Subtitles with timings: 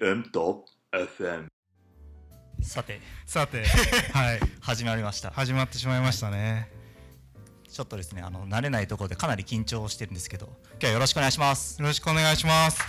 [0.00, 1.46] EM.FM
[2.62, 3.00] さて。
[3.24, 3.64] さて。
[4.12, 4.40] はい。
[4.60, 5.30] 始まりました。
[5.30, 6.70] 始まってしまいましたね。
[7.70, 11.80] ちょっとですねあの慣れないところでかなり緊張してるんですけど今日はよろしくお願いします。
[11.80, 12.80] よろしくお願いします。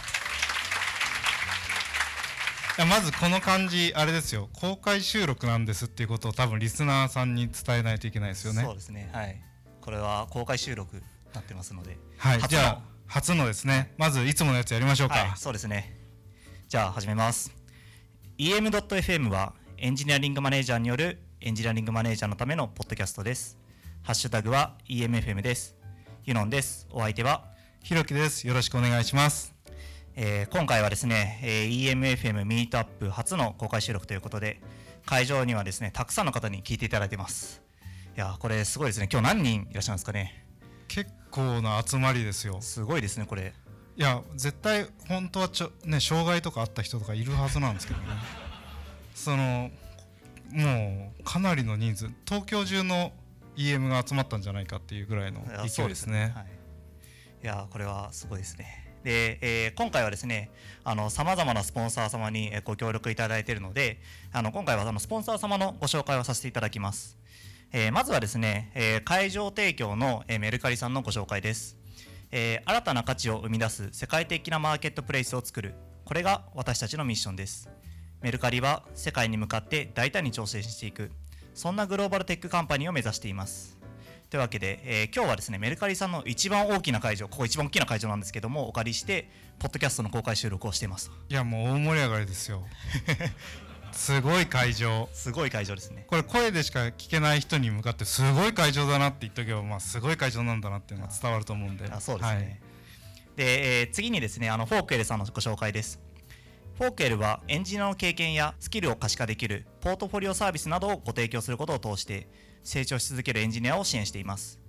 [2.77, 4.49] いやまずこの感じあれですよ。
[4.53, 8.63] 公開収録なんですっていうことを多分リスナーさんに伝えないといけないですよね。
[8.63, 9.09] そうですね。
[9.13, 9.41] はい。
[9.81, 11.01] これは公開収録に
[11.34, 11.98] なってますので。
[12.17, 12.41] はい。
[12.41, 13.93] じゃあ初のですね。
[13.98, 15.96] まずいつものやつやりましょうか、はいそうですね
[16.67, 17.55] じゃあ始めます。
[18.37, 23.57] EM.FM はエンジニアリングマネージャーによるエンジニアリングマネージャーのためのポッドキャストです。
[24.04, 25.77] ハッシュタグは EMFM です。
[26.26, 26.85] ユノンです。
[26.91, 27.45] お相手は
[27.84, 28.45] ひろきです。
[28.48, 29.55] よろしくお願いします。
[30.15, 34.60] えー今回はですね、えー EMFM ミートアップ初の公開収録ということで
[35.05, 37.62] 会場にはですねたくさんの方に聞いていただいてます。
[38.18, 39.07] いやーこれすごいですね。
[39.10, 40.43] 今日何人いらっしゃいますかね？
[40.90, 42.57] 結構な集まりですよ。
[42.60, 43.54] すごいですねこれ
[43.98, 48.05] いや絶対本当はちょね障害とかあった人とかいるはずなんですけどね。
[49.15, 49.71] その
[50.51, 52.09] もうかなりの人数。
[52.26, 53.12] 東京中の
[53.55, 56.31] EM が集まったんじゃないかっていうぐらいの勢いですね。
[56.35, 56.45] はい、
[57.43, 58.87] いやーこれはすごいですね。
[59.04, 60.51] で、えー今回はですね
[61.09, 63.99] さまざまなスポンサー様にえーご協力いただいているので
[64.31, 67.17] あの今回はあのスポンサー様のご紹介をさせていただきます、
[67.72, 71.78] えーまずはですね、えー会場提供の、えーメルカリさんのご紹介です、
[72.31, 75.75] えー新たな価値を生み出す世界的なマーケットプレイスを作る。
[76.06, 77.69] これが私たちのミッションです。
[78.22, 81.11] メルカリは世界に向かって大胆に挑戦していく。
[81.53, 83.77] そんなグローバルテックカンパニーを目指しています。
[84.29, 92.66] というわけで、えー今日はですねメルカリさんの一番大きな会場ここ一番大きな会場なんですけどもお借りしてポッドキャストの公開収録をしていますいやもう大盛り上がりですよ
[93.97, 95.09] すごい会場。
[95.12, 96.06] すごい会場ですね。
[96.08, 101.85] これ声でしか聞けない人に向かってすごい会場だなって言っとけばまあすごい会場なんだなっていうのが伝わると思うんで。
[101.91, 102.59] あそうですね、はい。
[103.38, 106.00] で、えー次にですねあのフォークエルさんのご紹介です。
[106.78, 112.28] フォークエルはエンジニアの経験やスキルを可視化できるポートフォリオサービスなどをご提供することを通して
[112.62, 114.59] 成長し続けるエンジニアを支援しています。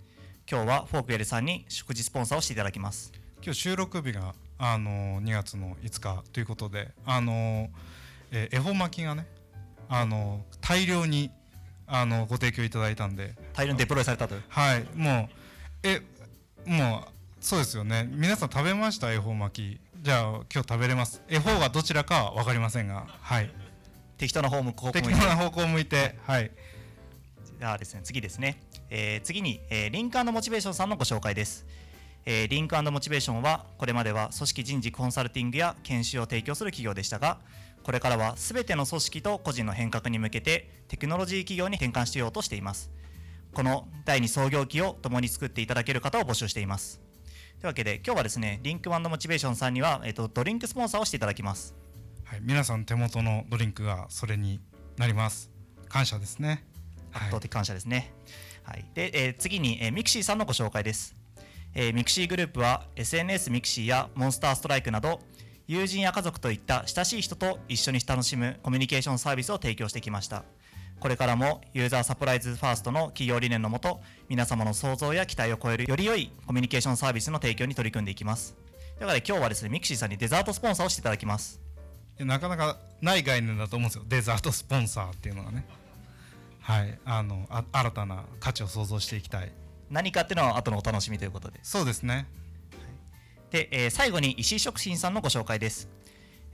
[0.50, 3.12] 今日はフォークエルさんに食事スポンサーをしていただきます。
[3.44, 7.68] 今日収録日があの2月の5日ということであの、
[8.30, 9.26] えー恵方巻きがね
[9.88, 11.30] あの大量に
[11.86, 13.34] あのご提供いただいたんで。
[13.54, 14.42] 大量にデプロイされたという？
[14.48, 14.86] はい。
[14.94, 15.34] もう
[15.82, 16.02] え
[16.66, 18.08] もうそうですよね。
[18.12, 19.12] 皆さん食べました？
[19.12, 19.80] 恵方巻き。
[20.02, 21.22] じゃあ今日食べれます？
[21.28, 23.06] 恵方がどちらかは分かりませんが。
[23.20, 23.50] はい。
[24.18, 26.16] 適当な方向ここ適当な方向を向いて。
[26.26, 26.50] はい。
[27.58, 28.60] じゃあですね、次ですね。
[28.90, 31.64] えー次に、えーリンクモチベーションさんのご紹介です。
[32.26, 37.38] えーリンクモチベーションは、これまでは組織人事コンサルティングや研修を提供する企業でしたが、
[37.82, 42.90] これからはすべての組織と個人の変革に向けて、テクノロジー企業に転換しようとしています。
[43.52, 47.00] この第2創業期を共に作っていただける方を募集しています。
[47.60, 51.74] というわけで、今日はですね、リンクモチベーションさんには、えっとドリンクスポンサーをしていただきます。
[52.28, 54.60] はい、皆さん手元のドリンクがそれに
[54.98, 55.50] なります
[55.88, 56.62] 感謝ですね
[57.10, 58.12] 圧倒的感謝ですね。
[58.64, 61.16] はい、で、えー次に、えーミクシーさんのご紹介です。
[61.74, 65.20] えーミクシーグループは SNS ミクシーやモンスターストライクなど
[65.68, 70.44] 友人や家族といった親しい人と一緒に楽しむコミュニケーションサービスを提供してきました。
[70.98, 78.56] これからもユーザーサプライズファーストの企業理念のもと皆様の想像や期待を超えるより良いコミュニケーションサービスの提供に取り組んでいきます。
[78.96, 81.60] ということで今日はですねミクシーさんにデザートスポンサーをしていただきます。
[82.18, 85.66] なかなかない概念だと思うんですよデザートスポンサーっていうのがね
[86.62, 89.52] はいあのあ新たな価値を創造していきたい
[89.90, 91.60] 何かっていうのは後のお楽しみということで。
[91.62, 92.26] そうですね
[93.50, 95.88] で、えー最後に石井食品さんのご紹介です、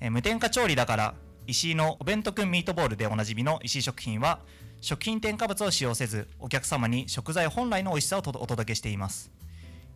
[0.00, 1.14] えー無添加調理だから
[1.46, 4.38] 石井のお弁当くんミートボールでおなじみの石井食品は
[4.81, 9.31] 食品添加物を使用せずお客様に食材本来の美味しさをとお届けしています。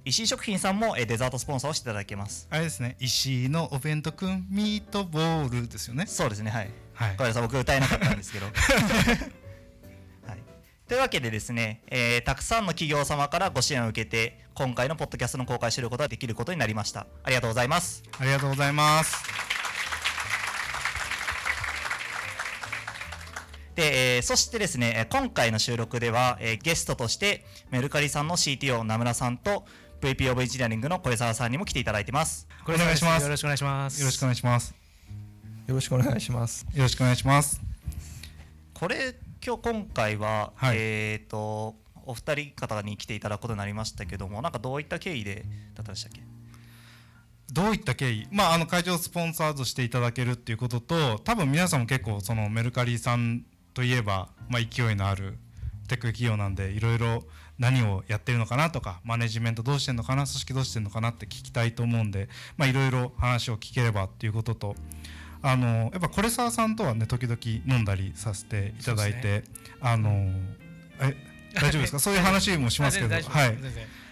[0.05, 2.47] 石井食品さんも、えーデザートスポンサーをしていただけます。
[2.50, 6.06] あれですね石井のお弁当くんミートボールですよね。
[6.06, 6.71] そうですねはい。
[6.95, 7.17] はい。
[7.17, 8.55] ごめんなさい僕歌えなかったんですけど、はい、
[10.88, 19.14] というわけでですね、えーたくさんの企業様からご支援を受けて今回のポッドキャストの公開することができることになりましたありがとうございますありがとうございます
[23.76, 29.67] で、えーそしてですね、えー今回の収録では、えーゲストとしてメルカリさんの CTO 名村さんと
[30.00, 32.49] VP オブエンジニアリングの小沢さんにも来ていただいてます。
[32.67, 34.00] お願いしますよろしくお願いします。
[34.00, 34.75] よろしくお願いします
[35.67, 36.67] よろしくお願いします。
[36.73, 37.61] よろしくお願いします
[38.75, 39.14] これ
[39.44, 45.44] 今日今回は、はいえっ、とお二人方に来ていただくことになりましたけども、なんかどういった経緯で
[45.75, 46.23] だったでしたっけ？
[47.52, 53.43] どういった経緯、まあ、あの会場をスポンサードしていただけるっていうことと多分皆さんも結構そのメルカリさん
[53.73, 55.38] といえば、まあ、勢いのある
[55.88, 57.25] テック企業なんでいろいろ
[57.58, 64.76] 何をやってるのかなとかマネジメントどうしてるのかな組織どうしてるのかなって聞きたいと思うんでまあいろいろ話を聞ければっていうことと
[65.43, 69.44] あのやっぱコレサーさんとはね時々飲んだりさせていただいて、
[69.81, 70.31] あの
[71.00, 71.17] え
[71.55, 71.99] 大丈夫ですか？
[72.00, 73.14] そういう話もしますけど。
[73.14, 73.58] はい。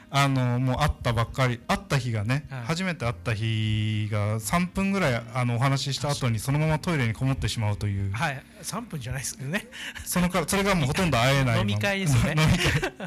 [0.09, 8.13] あのもう会ったばっかり会った日がね、はい、初めて会った日が3分ぐらいあのお話しした後にそのままトイレにこもってしまうという。
[8.13, 8.43] はい。
[8.63, 9.67] 3分じゃないですけどね。
[10.05, 12.37] そのからそれがもうほとんど会えない飲み会ですね。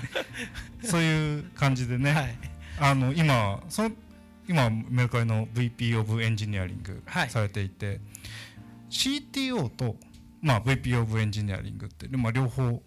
[0.84, 2.38] そういう感じでね、はい、
[2.80, 3.92] あの今その
[4.50, 8.00] 今メルカリの VP オブエンジニアリングされていて、はい、
[8.90, 9.96] CTO と、
[10.42, 12.82] まあ、VP オブエンジニアリングって、まあ、両方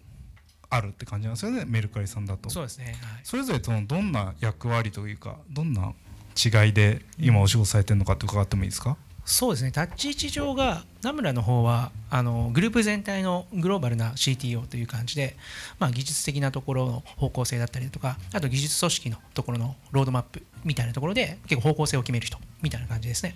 [0.69, 2.49] あるって感じなんですよねメルカリさんだと。
[2.49, 5.93] そうですね、はい、それぞれそのどんな役割というかどんな
[6.35, 15.37] 違いで今お仕事されてるのかって伺ってもいいですか、そうですね立ち位置上がナムラの方はあのグループ全体のグローバルな CTO という感じで、
[15.79, 23.35] まあ、技術的なところの方向性だったりとかあと技術組織のところのロードマップみたいなところで結構方向性を決める人みたいな感じですね。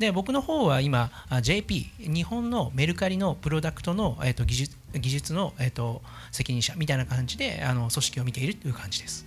[0.00, 1.10] で僕の方は今
[1.42, 6.00] JP 日本のメルカリのプロダクトの、えー、と技術技術の、えー、と
[6.32, 9.26] 責任者みたいな感じであの組織を見ているという感じです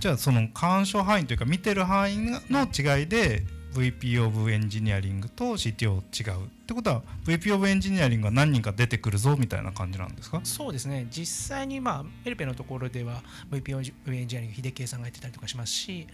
[0.00, 2.18] じゃあその干渉範囲というか見てる範囲
[2.50, 3.44] の違いで
[3.74, 6.46] VP オブエンジニアリングと CTO 違う。
[6.46, 10.40] ってことは VP オブエンジニアリングが何人か出てくるぞみたいな感じなんですか？
[10.44, 11.06] そうですね。
[11.10, 16.06] 実際にまあメルペのところでは VP オブエンジニアリング秀圭さんがやってたりとかしますし、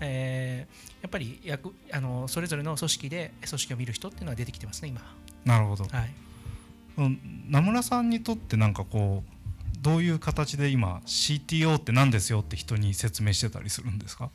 [0.00, 5.00] えー、やっぱり役あのそれぞれの組織で組織を見る人っていうのは出てきてますね今。
[5.44, 6.14] なるほど、はい、
[7.48, 9.30] 名村さんにとってなんかこう
[9.82, 14.30] どういう形で今 CTO って何ですよって人に説明してたりするんですか？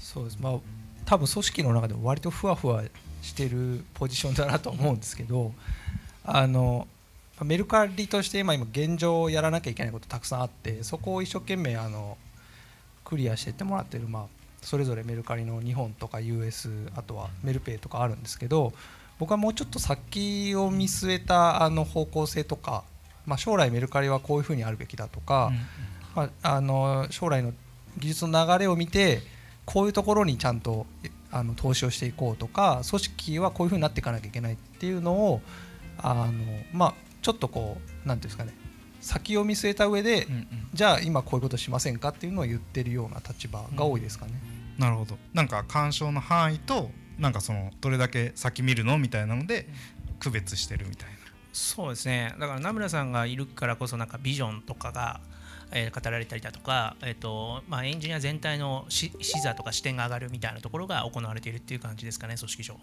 [0.00, 0.38] そうです。
[0.40, 0.58] まあ
[1.08, 2.82] 多分組織の中でも割とふわふわ
[3.22, 5.54] してるポジションだなと思うんですけど
[6.22, 6.86] あの
[7.42, 12.18] メルカリとして今今現状やらなきゃいけないことたくさんあってそこを一生懸命あの
[13.06, 14.26] クリアしていってもらってる、まあ、
[14.60, 18.74] それぞれメルカリの日本とか US あとはメルペイとかあるんですけど
[19.18, 22.84] 僕はもうちょっと先を見据えたあの方向性とか、
[23.24, 25.52] まあ、将来メルカリはこういうふうにあるべきだとか、
[26.14, 27.54] まあ、あの将来の
[27.96, 29.22] 技術の流れを見て
[29.68, 30.86] こういうところにちゃんと
[31.30, 35.42] あの投資をしていこうとか組織はこういうふうになっていかなきゃいけないっていうのを
[35.98, 36.32] あの、
[36.72, 38.54] まあ、ちょっとこう何ていうんですかね
[39.02, 44.32] 先を見据えた上で、うんうん、じゃあ今こういうことしませんかっていうのを言ってるような立場が多いですかね。
[44.78, 45.18] うん、なるほど。
[45.34, 49.68] なんか干渉の範囲となんかそのどれだけ先見るのみたいなので
[50.18, 51.16] 区別してるみたいな。
[51.52, 52.34] そうですね。
[52.40, 55.20] だから名村さんがいるからこそなんかビジョンとかが
[55.72, 59.12] えー、語られたりだとか、えーとまあ、エンジニア全体の視
[59.42, 62.76] 座とか視点が上がるみたいなところが行われているっていう感じですかね組織上。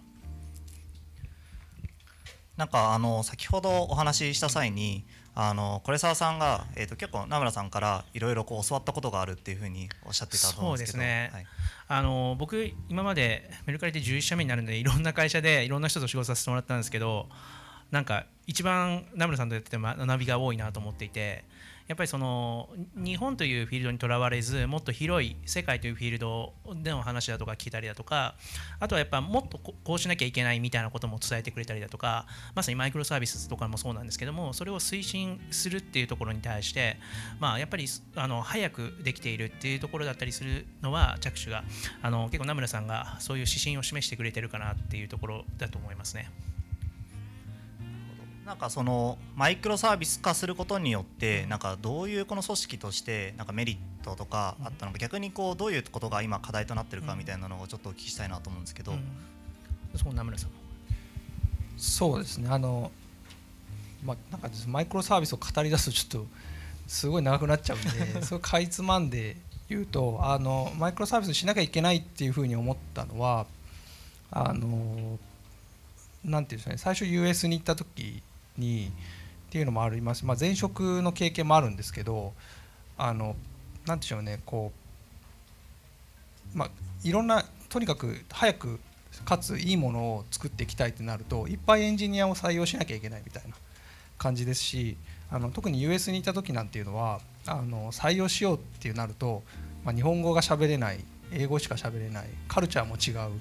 [2.57, 5.03] なんかあの先ほどお話しした際に
[5.33, 11.03] あの是沢さんが、えー、と結構名村さんからいろいろ教わったことがあるっていうふうにおっしゃってたと思うんですけど。
[11.03, 11.45] そうですね、はい、
[11.89, 17.27] あの僕今までメルカリで11社目になるのでいろんな会社でいろんな人と仕事させてもらったんですけど
[17.92, 21.44] なんか一番名村さんとやってて学びが多いなと思っていて
[21.87, 28.35] やっぱりその日本というフィールドにとらわれずもっと広い世界というフィールドでの話だとか聞いたりだとか
[28.80, 32.25] あとはやっぱもっとこうしなきゃいけないみたいなことも伝えてくれたりだとか
[32.56, 36.97] まさにマイクロサービスとかもそうなんですけどもそれを推進するっていうところに対して
[37.39, 41.63] まあやっぱりあの早くできているっていうところだったりするのは着手が
[42.01, 46.31] あの結構名村さんがそういう指針を示してくれてるかなっていうところだと思いますね。
[48.45, 58.99] なんかそのマイクロサービス化することによってなんかどういうこの組織としてなんかメリットとかあったのか逆にこうどういうことが今課題となってるかみたいなのをちょっとお聞きしたいなと思うんですけど、うん、
[59.95, 60.52] そう名村さん。
[61.75, 62.49] そうですね。
[62.49, 62.92] あの
[64.04, 66.28] まあなんかマイクロサービスを語り出すとちょっと
[66.87, 69.37] すごい長くなっちゃうんで それかいつまんで
[69.69, 73.47] 言うとあのマイクロサービスしなきゃいけないっていうふうに思ったのは
[74.30, 75.18] あの
[76.23, 78.21] なんていうんですかね最初 US に行った時
[78.57, 78.92] に
[79.47, 82.33] っていうのもあります、まあ、前職の経験もあるんですけど
[82.97, 83.35] あの
[83.85, 84.71] なんでしょうねこ
[86.54, 86.69] う、まあ、
[87.04, 88.80] いろんなとにかく早く
[89.24, 93.56] かついいものを作っていきたいってなるといっぱいエンジニアを採用しなきゃいけないみたいな
[94.18, 94.97] 感じですし
[95.31, 99.44] あの特に US にいた時なんていうのはあの採用しようってなると、
[99.83, 101.00] まあ、日本語が喋れない
[101.31, 103.31] 英語しか喋れないカルチャーも違う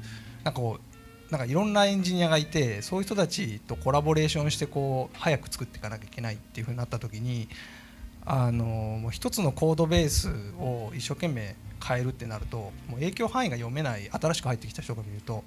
[0.45, 0.94] なんかこう
[1.31, 7.49] なんかいろんなエンジニアがいてそういう人たちとコラボレーションしてこう早く作っていかなきゃいけないっていうふうになった時に
[8.27, 10.29] あのもう一つのコードベース
[10.59, 15.45] を一生懸命変えるってなるともう影響範囲が読めない新しく入ってきた人が見ると。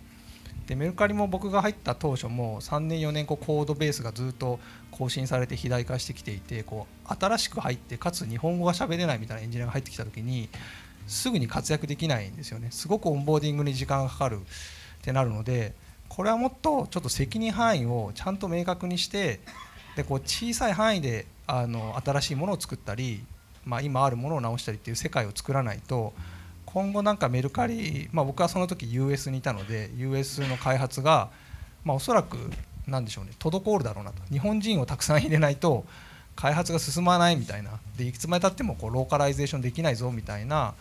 [0.68, 4.60] でメルカリも僕が入った当初も3年4年こうコードベースがずっと
[4.92, 10.50] 更新されて肥大化してきていてこう新しく入ってかつ日本語が喋れないみたいなエンジニアが入ってきた時に
[11.08, 12.68] すぐに活躍できないんですよね。
[12.72, 14.42] すごくオンボーディングに時間がかかる。
[15.08, 15.74] ってなるので
[16.10, 19.40] これはもっとちょっと責任範囲をちゃんと明確にして
[19.96, 23.24] でこう小さい範囲であの新しいものを作ったり、
[23.66, 26.12] まあ、今あるものを直したりっていう世界を作らないと
[26.66, 31.30] 今後なんかメルカリ、まあ、僕はその時 US にいたので US の開発が、
[31.86, 32.38] まあ、おそらく
[32.86, 34.22] なんでしょうね滞るだろうなと。
[34.30, 35.86] 日本人をたくさん入れないと
[36.36, 37.80] 開発が進まないみたいな。
[37.98, 40.76] でいくつまでたってもこうローカライゼーションできないぞみたいな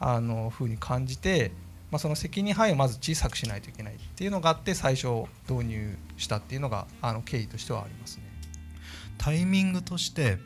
[0.00, 1.52] あの風に感じて、
[1.90, 8.24] まあ、その責任範囲をまず小さくしないといけないっていうのがあって最初導入したっていうのがあの経緯としてはありますね。
[9.16, 10.38] タイミングとして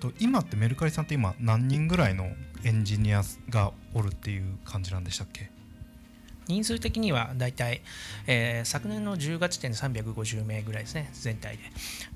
[0.00, 2.28] と今ってメルカリさんって今何人ぐらいの
[2.64, 5.50] エンジニアがおるっていう感じなんでしたっけ？
[6.46, 7.80] 人数的にはだいたい、
[8.26, 11.62] えー昨年の10月時点で350名ぐらいですね全体で。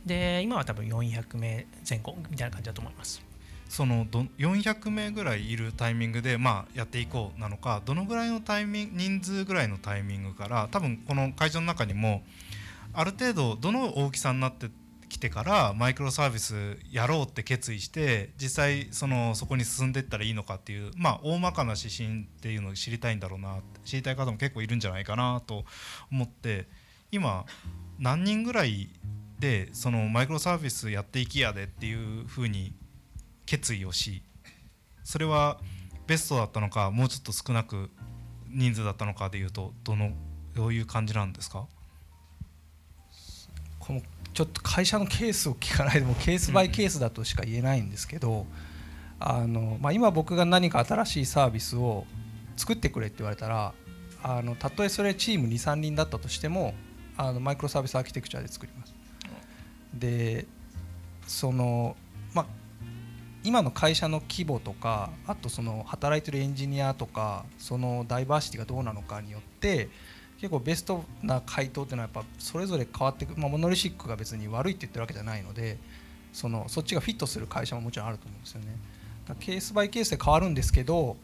[0.07, 3.23] で今は多分400名前後みたいな感じだと思います
[3.69, 12.23] そのど400名ぐらいいるタイミングで、まあ、やっていこうなのかどのぐらいのタイミング人数ぐらいのタイミングから多分この会場の中にも
[12.93, 14.69] ある程度どの大きさになって
[15.09, 25.65] きてからマイクロサービスやろうって決意して実際そのそこに進んでいったらいいのかっていうまあ大まかな指針っていうのを知りたいんだろうな知りたい方も結構いるんじゃないかなと
[26.11, 26.67] 思って
[27.13, 27.45] 今
[27.99, 28.89] 何人ぐらい
[29.39, 32.73] でそのマイクロサービスやっていきやでっていうふうに
[33.47, 34.23] 決意をし
[35.03, 35.59] それは
[36.07, 37.91] ベストだったのかもうちょっと少なく
[38.49, 40.13] 人数だったのかでいうとどの
[40.55, 41.67] どういう感じなんですか？
[43.81, 48.47] このちょっと会社のケースを聞かないでもケースバイケースだとしか言えないんですけど、
[49.21, 52.05] あのまあ、今僕が何か新しいサービスを
[52.57, 53.75] 作ってくれって言われたら
[54.23, 56.75] あのたとえそれチーム23人だったとしても
[57.17, 58.95] あのマイクロサービスアーキテクチャで作ります。
[59.93, 60.47] で
[61.27, 61.97] その
[63.45, 69.89] 今の会社の規模とかあとその働いてるエンジニアとかそのダイバーシティがどうなのかによって
[70.41, 75.79] 結構ベストな回答っていうのはやっぱそれぞれ変わってくまあ、モノリシックが別に悪いって言ってるわけじゃないので
[76.33, 78.67] そのそっちがフィットする会社ももちろんあると思うんですよね。
[79.27, 81.17] だからケースバイケースで変わるんですけど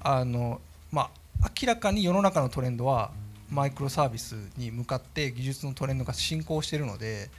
[0.00, 0.60] あの、
[0.90, 1.10] ま
[1.42, 3.10] あ、明らかに世の中のトレンドは
[3.50, 7.30] マイクロサービスに向かって技術のトレンドが進行しているので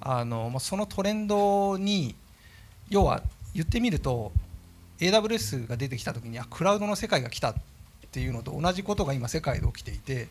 [0.00, 2.14] あの、まあ、そのトレンドに
[2.90, 3.22] 要は
[3.54, 4.32] 言ってみると
[4.98, 7.54] AWS が出てきた時にあクラウドの世界が来たっ
[8.12, 10.28] ていうのと同じことが今世界で起きていて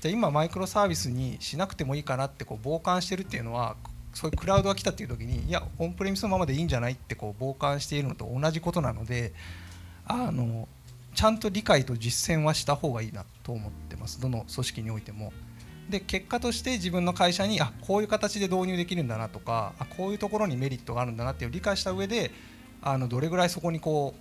[0.00, 3.76] じゃあ今マイクロサービスにしなくてもいいかなってこう傍観してるっていうのは
[4.14, 9.32] そういうクラウドが来たっていう時にいやオンプレミスのままでいいんじゃないってこう傍観しているのと同じことなので
[10.06, 10.68] あの
[11.14, 15.32] ちゃんと理解と実践はした方がいいなと思ってますどの組織においても。
[15.90, 22.30] で結果として自分の会社にあこういう形で導入できるんだなとかあこういうところにメリットがあるんだなっていう理解した上で
[22.82, 24.14] あのどれぐらいそこにこ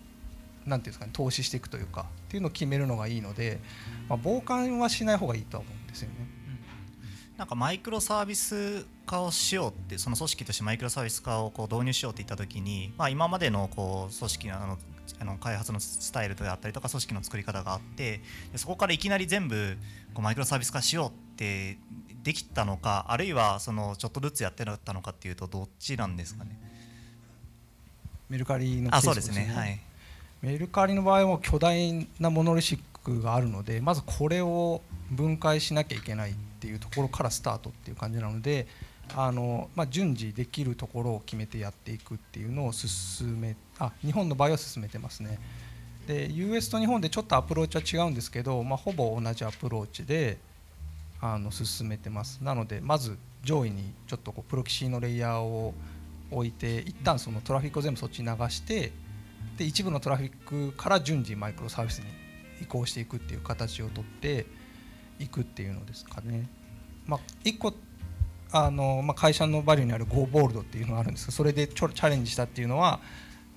[0.66, 3.60] うなんていうんですかね投資していくというかっていうのを決めるのがいいので、
[4.08, 6.40] まあ、傍観はしない方がいいとは思うんですよね。
[7.38, 14.78] なんかマイクロサービス化をしようってその組織としてマイクロサービス化をこう導入しようって言った時に、まあ、今までのこう組織のあの
[15.20, 19.78] あの開発のスタイルであったりとか組織の作り方があってでそこからいきなり全部
[20.14, 21.78] こうマイクロサービス化しようって
[22.24, 26.52] できたのかあるいはそのちょっとずつやってなったのかっていうとどっちなんですかね。
[28.30, 29.52] メルカリのケースあそうですね。
[29.56, 29.80] はい。
[30.42, 38.68] メルカリの場合は巨大なモノリシックがあるのでまずこれを分解しなきゃいけないっていうところからスタートっていう感じなので
[39.16, 45.40] あの、まあ、順次できるところを決めてやっていくっていうのを進めあ日本の場合は進めてますね
[46.08, 50.38] で US と日本でちょっとアプローチは違うんですけど、まあ、ほぼ同じアプローチで
[51.22, 55.74] あの進めてますなのでまず上位にちょっとこうプロキシーのレイヤーを
[56.32, 58.92] 置いて一旦そのトラフィックを全部そっちに流して
[59.58, 62.06] で一部のトラフィックから順次マイクロサービスに
[62.62, 64.46] 移行していくっていう形をとって
[65.20, 66.48] いくっていうのですかね。
[67.06, 67.74] まあ、1個
[68.52, 73.00] あの、まあ、会社のバリューにある Go ボールドっていうのがあるんですけどそれでチャレンジしたっていうのは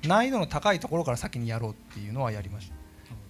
[0.06, 2.74] 難易度の高いところから先にやろうっていうのはやりました。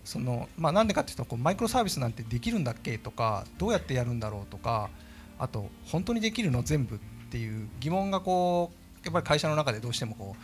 [0.04, 4.90] そのまあ、なんでかっていうとこうマイクロサービスなんてできるんだっけとかどうやってやるんだろうとか
[5.38, 6.98] あと本当にできるの全部っ
[7.30, 10.42] ていう疑問がこうやっぱり会社の中でどうしてもこう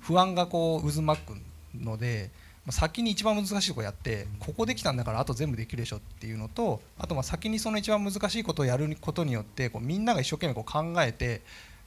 [0.00, 1.34] 不安がこう渦巻く
[1.74, 2.30] ので
[2.72, 11.42] 先に一番難しいとこやってここできたんだからあと全部できるでしょっていうのとあとまあ先にその一番難しいことをやることによってこうみんなが一生懸命こう考えて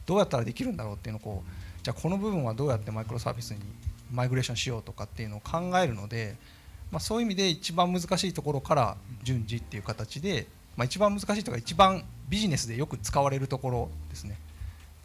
[0.06, 3.60] どうやったらできるんだろうっていうのをこうじゃあこの部分はどうやってマイクロサービスに
[4.12, 6.36] マイグレーションしようとかっていうのを考えるので、
[6.92, 14.38] まあ、そういう意味で一番難しいところから順次っていう形で、まあ、一番難しいとか一番ビジネスでよく使われるところですね。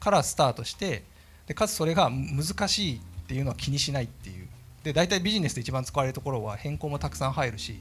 [0.00, 1.02] からスタートして
[1.46, 4.43] でかつそれが難しいっていうのは気にしないっていう
[4.84, 7.80] で大体ビジネスで一番使われるところは変更もたくさん入るし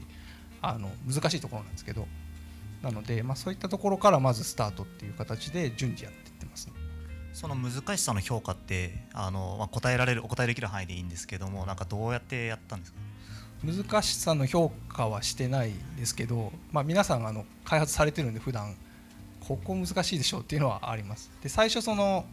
[0.60, 2.08] あの難しいところなんですけど。
[2.82, 6.74] なので、まあ、そういったところからまずスタートっていう形で順次やっていってますね。
[7.32, 12.98] その難しさの評価ってあの、まあ、答えられるお答えできる範囲でいいんですけどもなんかどうやってやったんですか？
[13.64, 18.76] 難しさの評価はしてないですけど、まあ、皆さんあの開発されてるんで普段。
[19.48, 21.30] ここ難しいでしょうっていうのはあります。
[21.42, 22.26] で最初その、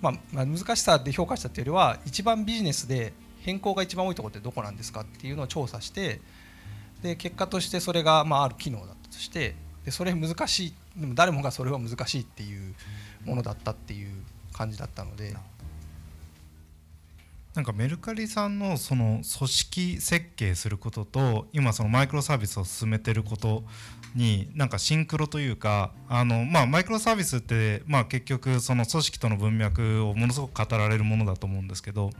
[0.00, 3.12] まあ、まあ難しさで評価したっていうよりは一番ビジネスで
[3.48, 6.20] 変更が一番多いところってどこなんですかっていうのを調査して
[7.02, 9.54] で結果としてそれがまあある機能だったとして
[9.86, 12.74] でそれ難しいでも誰もがそれは難しいっていう
[13.24, 14.10] ものだったっていう
[14.52, 15.34] 感じだったので。
[17.54, 23.64] なんかメルカリさんのその組織設計することと今そのマイクロサービスを進めてること
[24.14, 32.10] になんかシンクロというかあのまあマイクロサービスってまあ結局その組織との文脈をものすごく語られるものだと思うんですけど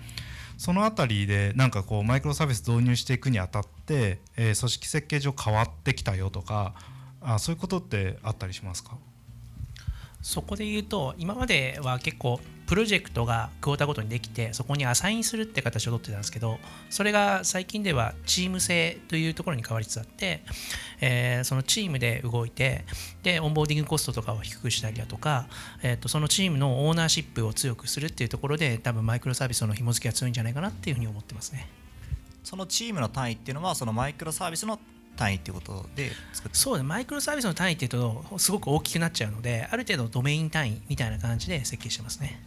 [0.59, 6.75] その辺りでなんかこうマイクロサービス導入していくにあたって、えー、組織設計上変わってきたよとか
[7.23, 8.99] あそういうことってあったりしますか？
[10.21, 16.59] そこで言うと今までは結構プロジェクトがクォーターごとにできてそこにアサインするって形をとってたんですけど
[16.91, 20.43] それが最近ではチーム制というところに変わりつつあって、
[21.01, 22.85] えー、そのチームで動いて
[23.23, 25.47] でオンボーディングコストとかを低くしたりだとか、
[25.83, 31.69] えー、とそのチームのオーナーシップを強くするっていうところで多分マイクロサービスの紐付けが強いんじゃないかなっていうふうに思ってますね。
[32.45, 34.79] そのチームの単位っていうのはそのマイクロサービスの
[35.17, 36.85] 単位っていうことで作ってそうです。
[36.85, 42.41] マイクロサービスの単位っていうとすごく大きくなっちゃうのである程度ドメイン単位みたいな感じで設計してますね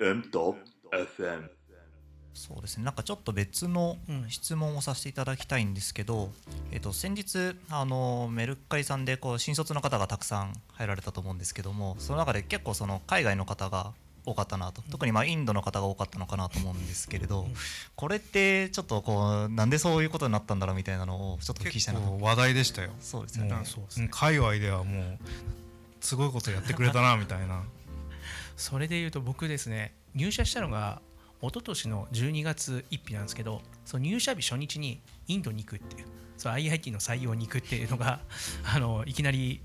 [0.00, 1.56] EM.FM
[2.36, 2.84] そうですね。
[2.84, 3.96] なんかちょっと別の
[4.28, 6.30] 質問をさせていただきたいんですけど、うん、
[6.70, 13.94] えっと、先日あのメルカリさんでこう新卒の方がたくさん入られたと思うんですけどもその中で結構その海外の方が
[14.26, 14.82] 多かったなと。
[14.90, 17.46] 特にまあインドの方が多かったのかなと思うんですけれど
[17.94, 22.18] これってちょっとこうなんでそういうことになったんだろうみたいなのをちょっとお聞きしたいなと。
[22.20, 22.90] 話題でしたよ。
[23.00, 23.56] そうですよね。
[24.10, 25.18] 界隈ではもう
[26.00, 27.62] すごいことやってくれたなみたいな
[28.56, 31.00] それでいうと僕ですね入社したのが
[31.42, 36.06] 一昨年の12月1日なんですけどその入社日初日にインドに行くっていう
[36.38, 38.20] その IIT の採用に行くっていうのが
[38.74, 39.60] あのいきなり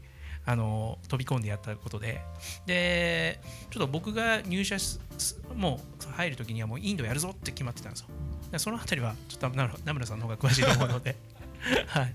[0.45, 2.21] あの飛び込んでやったことで。
[2.65, 4.77] でちょっと僕が入社
[5.55, 8.07] もう入る時にはもうインドやるぞって決まってたんですよ。
[8.51, 11.15] でその辺りはちょっと名村さんの方が詳しいと思うので。
[11.87, 12.13] はい。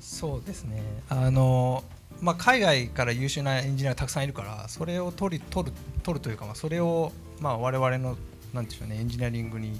[0.00, 0.82] そうですね。
[1.08, 1.84] あの
[2.20, 5.72] まあ、海外から優秀なエンジニアがたくさんいるからそれを取り取る
[6.02, 8.16] 取るというか、まあ、それをまあ我々の
[8.52, 9.78] なんでしょうねエンジニアリングに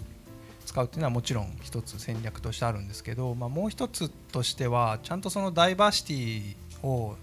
[0.67, 7.17] 使うっていうのはもちろん一つ戦略としてあるんですけど、まあ、もう一つとしてはちゃんとそのダイバーシティを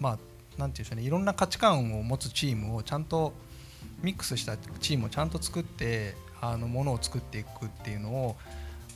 [0.00, 0.18] まあ
[0.58, 3.32] なんていうんでしょうねいろんな価値観を持つチームをちゃんと
[4.02, 8.36] ミックスしたチームをちゃんと作ってあのものを作っていくっていうのを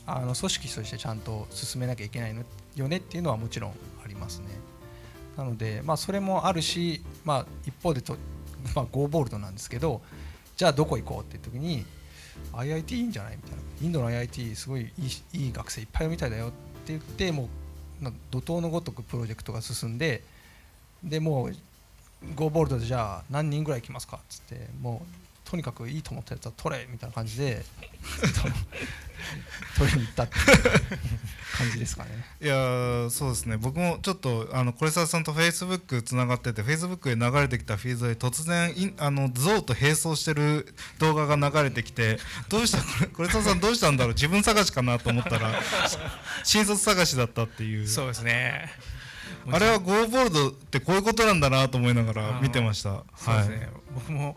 [0.05, 2.35] あの組織としてちゃんと進めなきゃいけない
[2.75, 3.71] よねっていうのはもちろん
[4.03, 4.47] ありますね。
[5.37, 8.17] なので、まあ、それもあるし、まあ、一方でと、
[8.75, 10.01] まあ、5ボルトなんですけど
[10.55, 11.85] じゃあどこ行こうっていう時に
[12.53, 13.57] IIT いいんじゃないみたいな。
[13.81, 14.85] インドの IIT すごいい
[15.33, 16.55] いいい学生いっぱいいるみたいだよって
[16.87, 17.49] 言っても
[18.01, 20.23] う怒涛のごとくプロジェクトが進んで
[21.03, 21.55] でもう
[22.35, 27.63] 5ボルトでじゃあ何人ぐらい来ますかっつってもうとにかくいいと思ったやつは取れみたいな感じで
[29.77, 30.33] 取りに行ったって
[31.57, 32.09] 感じですかね。
[32.41, 33.55] いやそうですね。
[33.55, 44.13] 僕もちょっとあのコレサさんとフェイスブックつながっててフェイスブックで流れてきたフィードで突然あのゾウと並走してる動画が流れてきてどうしたコレサさんどうしたんだろう？
[44.15, 45.61] 自分探しかなと思ったら
[46.43, 47.87] 新卒探しだったっていう。
[47.87, 48.69] そうですね。
[49.49, 53.03] あれはゴーボールドってこういうことなんだなと思いながら見てました。
[53.15, 54.35] そうですね、はい、僕も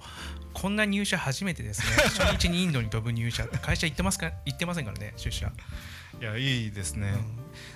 [0.60, 1.86] こんな入社初めてですね。
[2.18, 4.30] 初日にインドに飛ぶ入社って会社行ってますか？
[4.44, 5.50] 行ってませんからね出社。
[6.20, 7.24] いやいいですね、うん、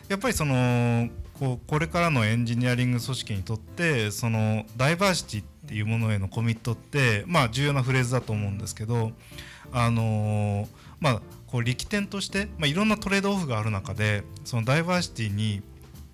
[0.08, 9.12] やっぱりそのこうこれからのエンジニアリング組織にとってそのダイバーシティっていうものへのコミットってまあ重要なフレーズだと思うんですけど
[9.72, 10.68] あのー、
[11.00, 15.62] まあこう力点として、まあ、いろんなトレードオフがある中でそのダイバーシティに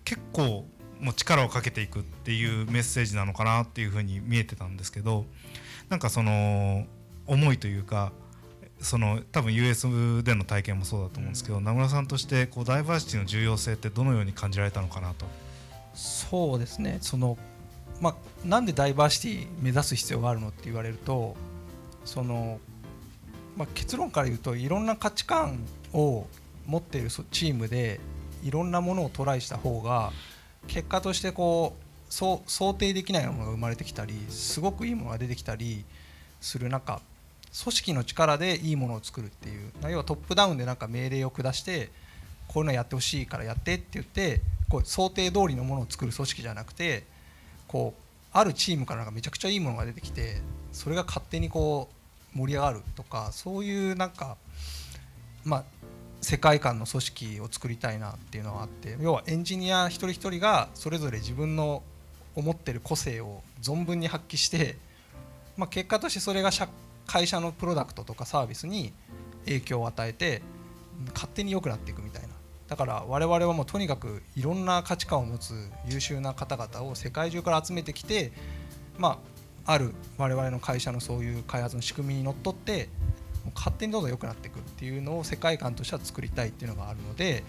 [0.04, 0.68] 結構
[1.00, 5.26] もう力をかけていくっていうメッセージなのかなっていうふうに見えてたんですけど
[5.90, 6.86] なんかその
[7.26, 8.12] 思いというか
[8.80, 15.26] その多分 US での体験もそうだと思うんですけど、名村さんとしてこうダイバーシティの重要性ってどのように感じられたのかなと？
[15.92, 17.36] そうですねその、
[18.00, 21.36] まあ、なんでダイバーシティ目指す必要があるのって言われると
[22.04, 22.60] その、
[23.56, 25.58] まあ、結論から言うといろんな価値観
[25.92, 26.26] を
[26.66, 28.00] 持っているチームで
[28.44, 30.12] いろんなものをトライした方が
[30.68, 35.84] 結果としてこう想定できないものが生まれてきたりすごくいいものが出てきたり
[36.40, 37.00] する中
[37.64, 41.88] 組織の力でいいものを作るっていう要はトップダウンでなんか命令を下して
[42.48, 47.04] こういうのやってほしいからやってって言ってこう想定通りのものを作る組織じゃなくて
[47.66, 50.40] こうあるチームからなんかめちゃくちゃいいものが出てきて
[50.72, 51.88] それが勝手にこ
[52.34, 54.36] う盛り上がるとかそういうなんか
[55.44, 55.64] まあ
[56.20, 61.82] 世界観の組織を作りたいなっていうのがあって要はエンジニア一人一人がそれぞれ自分の
[62.36, 64.76] 思ってる個性を存分に発揮して、
[65.56, 66.50] まあ、結果としてそれが
[67.06, 68.92] 会社のプロダクトとかサービスに
[69.46, 70.42] 影響を与えて
[71.14, 72.28] 勝手に良くなっていくみたいな。
[72.68, 78.30] だから我々はもうとにかくいろんな価値観を持つ優秀な方々を世界中から集めてきて
[78.96, 79.18] ま
[79.66, 82.88] あある我々の会社のそういう開発の仕組みにのっとって
[83.56, 87.42] 勝手にどんどん良くなっていくっていうのを世界観としては作りたいっていうのがあるので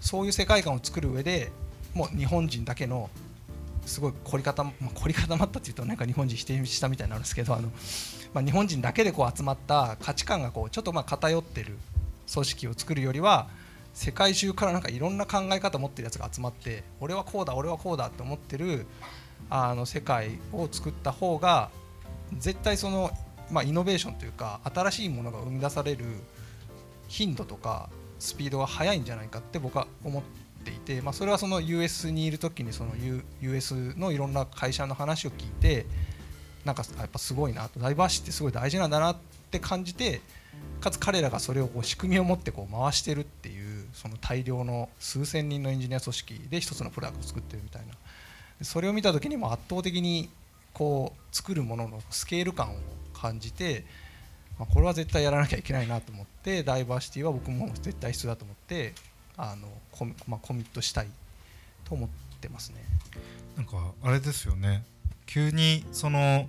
[0.00, 1.50] そういう世界観を作る上で
[1.92, 3.10] もう日本人だけの
[3.86, 7.70] すごい凝り固ま,、凝り固まったっていうとなんか日本人否定したみたいになるんですけどあの、
[8.34, 11.78] まあ、日本人だけでこう集まった価値観がこうちょっとまあ偏ってる
[12.32, 13.48] 組織を作るよりは
[13.94, 18.86] 世界中からなんかいろんな考え方持ってるやつが集まって俺はこうだ俺はこうだって思ってる
[19.48, 21.70] あの世界を作った方が
[22.38, 23.10] 絶対その、
[23.50, 26.04] まあ、イノベーションというか新しいものが生み出される
[27.08, 32.92] 頻度とかスピードが速いんじゃないかって僕は思っていて、まあ、それはその US にいる時にその
[33.40, 35.86] US のいろんな会社の話を聞いて
[36.64, 39.16] なんかやっぱすごいなとダイバーシティってすごい大事なんだなっ
[39.50, 40.20] て感じて
[40.80, 47.94] かつ彼らがそれをこう仕組みを持ってこう回してるっていうその大量の数千人のエンジニア組織で一つのプロダクトを作ってるみたいな。
[48.62, 50.30] それを見た時にも圧倒的に
[50.72, 52.78] こう作るもののスケール感を
[53.12, 53.84] 感じて、
[54.58, 58.94] まあ、これは絶対やらなきゃいけないなと思ってダイバーシティは僕も絶対必要だと思って
[59.36, 61.08] あのコミ,、まあ、コミットしたい
[61.84, 62.08] と思っ
[62.40, 62.76] てますね。
[63.56, 64.84] なんかあれですよね。
[65.26, 66.48] 急にその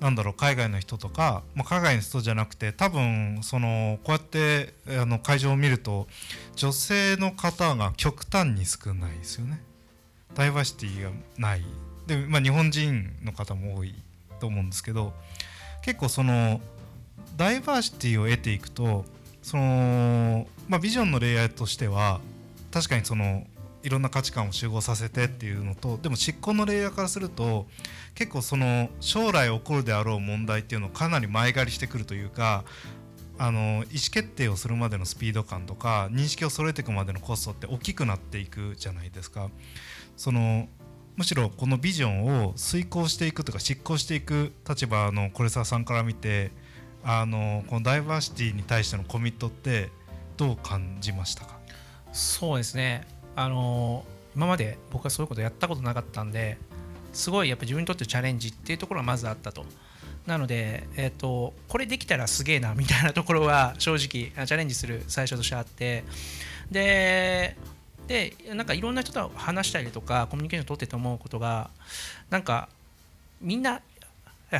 [0.00, 6.08] なんだろう海外の人とか、まあ、海外の人じゃなくて多分そのこうやってあの会場を見ると
[6.56, 9.62] 女性の方が極端に少ないですよね。
[10.34, 11.62] ダイバーシティがない。
[12.06, 13.94] で、まあ、日本人の方も多い
[14.40, 15.12] と思うんですけど
[15.82, 16.60] 結構その
[17.36, 19.04] ダイバーシティを得ていくと
[19.42, 22.20] その、まあ、ビジョンのレイヤーとしては
[22.72, 23.46] 確かにその
[23.82, 27.66] いろんな価値観を集合させてっていうのとでも執行のレイヤーからすると
[28.14, 32.64] 結構その将来起こるであろう問題っていうのをかなり前借りしてくるというか
[33.38, 39.50] あの意思決定をするまでのスピード感とか認識を揃えていくまでのコストって大きくなっていくじゃないですか。
[40.16, 40.68] その
[41.16, 46.52] むしろこのビジョンを遂行していくとか執行していく立場の是沢さんから見て
[47.04, 49.90] あのこのダイバーシティに対してのコミットって
[50.36, 51.61] どう感じましたか？
[52.12, 54.04] そうですねあの
[54.36, 56.58] 今まで僕はそういうことやったことなかったんで
[57.12, 59.64] すごいやっぱ自分にとってチャレンジっていうところがまずあったと。
[60.26, 66.04] なので、えーと、これできたらすげえなみたいなところは正直チャレンジする最初としてあって
[66.70, 67.56] で
[68.06, 71.70] でなんかいろんな人と話したりとかコミュニケーション取ってて思うことが
[72.30, 72.68] なんか
[73.40, 73.80] みんな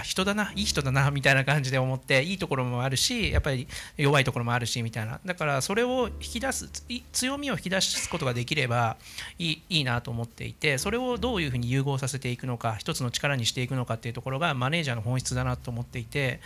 [0.00, 5.20] 人だないい人だなみたいな感じで思っていいところもあるしやっぱり弱いところもあるしみたいな。
[5.24, 6.68] だからそれを引き出す
[7.12, 8.96] 強みを引き出すことができれば
[9.38, 16.38] いいいいなと思っていてそれをどういうふうに融合させていくのか一つの力にしていくのかっていうところがマネージャーの本質だなと思っていてやっ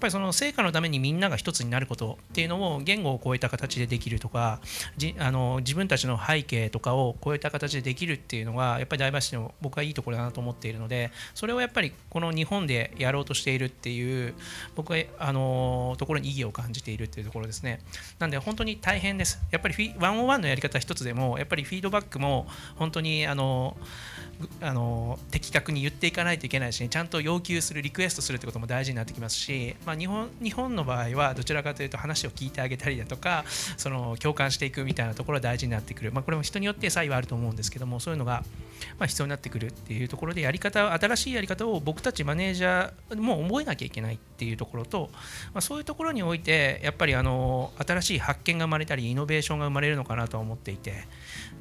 [0.00, 4.60] ぱりその成果のためにみんなが一つになることっていうのを言語を超えた形でできるとか
[4.96, 14.34] じあの自分たちの背景とかを超えた形でできるっていうのがやっぱりダイバーシティの僕はいいところだなと思っているのでそれをやっぱりこの日本でやろうとしているっていう
[14.74, 17.80] 僕はあのところに意義を感じているっていうところですね。
[18.18, 19.40] なんで本当に大変です。
[19.50, 22.46] やっぱり101のやり方一つでもやっぱりフィードバックも
[22.76, 23.76] 本当にあの
[24.60, 33.44] あの的確に言っていかないといけないし、ね、ちゃんと要求するリクエストするってことも大事になってきますし、まあ、日本日本の場合はどちらかというと話を聞いてあげたりだとか
[33.76, 38.44] その共感していくみたいなところが大事になってくる、まあ、これも人によって差異はあると思うんですけどもそういうのが
[38.98, 45.10] まあ必要になってくるっていうところでやり方新しいやり方を僕たちマネージャーも覚えなきゃいけないっていうところと、
[45.52, 51.06] まあ、そういうところにおいてやっぱりあの新しい発見が生まれたりイノベーションが生まれるのかなと思っていて。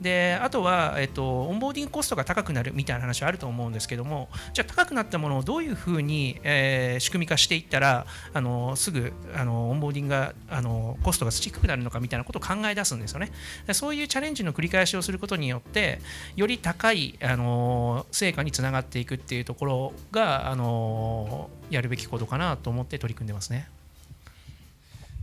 [0.02, 13.32] であとは、えっと、オンボーディングコストが高くなるみたいな話はあると思うんですけどもじゃあ高くなったものをどういうふうに、えー、仕組み化していったらあのすぐあのオンボーディングがあのコストが低くなるのかみたいなことを考え出すんですよね
[13.74, 16.00] そういうチャレンジの繰り返しをすることによって
[16.36, 23.68] より高いあの成果につながっていくっていうところがあのやるべきことかなと思って取り組んでますね。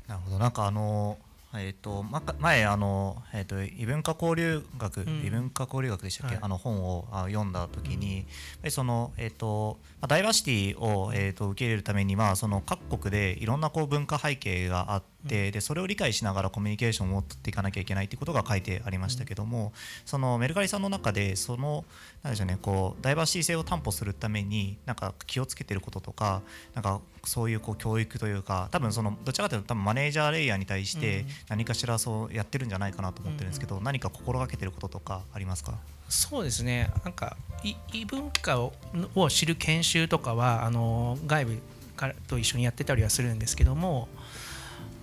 [0.07, 1.17] なるほどなんかあの
[1.57, 8.27] えーとま、前あの、えーと、異文化交流学、うん、異文化交流学でしたっけ、はい、あの本をあ読んだ時に、
[8.63, 19.73] うん、そのえっ、ー、とダイバーシティをえっ、ー、と受け入れるためにはその各国でいろんなこう文化背景があって、うん、でそれを理解しながらコミュニケーションを取っていかなきゃいけないっていうことが書いてありましたけども、
[20.05, 21.85] そのメルカリさんの中でその
[22.23, 26.43] なんでしょうねこうダイバーシティ性を担保するためになんか気をつけてることとか
[26.75, 35.75] なんかそういうこう教育というか多分そのどちらかというと多分マネージャーレイヤーに対して何かしらそうやってるんじゃないかなと思ってるんですけど、何か心がけてることとかありますか？
[36.09, 36.91] そうですね。
[37.03, 38.73] なんか異文化を
[39.15, 41.59] を知る研修とかはあの外部
[41.97, 44.09] からと一緒にやってたりはするんですけども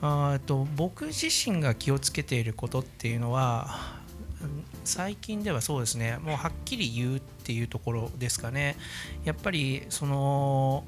[0.01, 3.99] あと僕自身が気をつけていることっていうのは
[4.83, 8.77] 最近ではそうですねもうはっきり言うっていうところですかね。
[9.23, 10.83] やっぱりその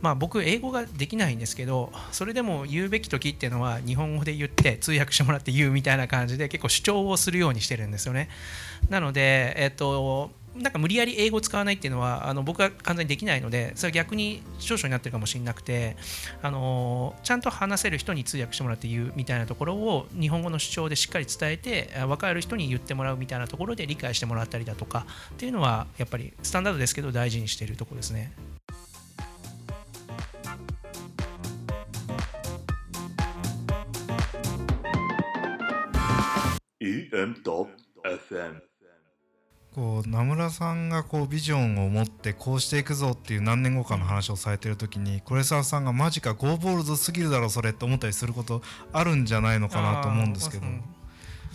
[0.00, 8.28] まあ、僕英語ができないんですけどそれでも言うべき時っていうのは日本語で言って通訳してもらって言うみたいな感じで結構主張をするようにしてるんですよね。
[8.88, 15.96] なのでえっとなんか無理やり英語使わないっていうのはあの僕は完全にできないのでそれは逆に長所になってるかもしれなくて
[16.42, 28.32] あのちゃんと話せる人に通訳してもらって言うみたいなところを日本語の主張でしっかり伝えて分かる人に言ってもらうみたいなところで理解してもらったりだとかっていうのはやっぱりスタンダードですけど大事にしているところですね。
[36.80, 38.60] EM.FM
[39.74, 50.66] こう名村さんがこうビジョンを持ってこうしていくぞっていう何年後かの話をされてる時に是沢さんがマジか Go Bold すぎるだろそれって思ったりすることあるんじゃないのかなと思うんですけど。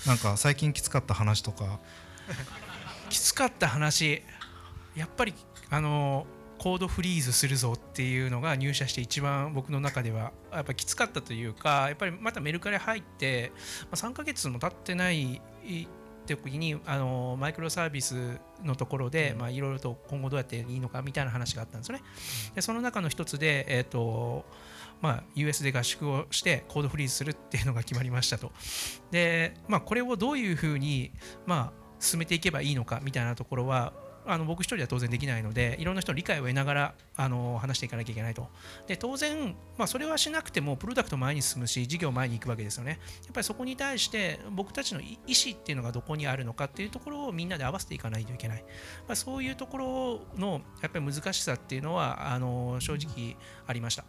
[0.06, 1.80] なんか最近きつかった話とか。
[3.10, 4.24] きつかった話
[4.96, 5.34] やっぱり
[5.70, 6.26] あの
[6.58, 13.52] code freeze するぞっていうのが入社して一番僕の中ではやっぱきつかったというかやっぱりまたメルカリ入って
[13.92, 15.42] 3ヶ月も経ってない
[16.26, 22.04] 時にあのマイクロサービスのところでいろいろと今後どうやっていいのかみたいな話があったんですよね。
[22.56, 24.46] でその中の一つで、えーと
[25.02, 28.52] まあ、US で合宿をしてコードフリーズするっていうのが決まりましたと。
[29.12, 31.12] で、まあ、これをどういうふうに、
[31.46, 33.94] まあ、進めていけばいいのかみたいなところは
[34.26, 38.48] あの僕一人では当然できないのでいろんな人の理解を得ながらあの話していかなきゃいけないと。
[38.88, 43.00] で当然、まあ、それはしなくてもプロダクト前に進むし事業前に行くわけですよね。
[43.24, 48.64] やっぱりそこに対して僕たちの意思っていうのがどこにあるのかっていうところをみんなで合わせていかないといけない、
[49.08, 53.36] まあ、そういうところのやっぱり難しさっていうのはあの正直
[53.68, 54.06] ありました。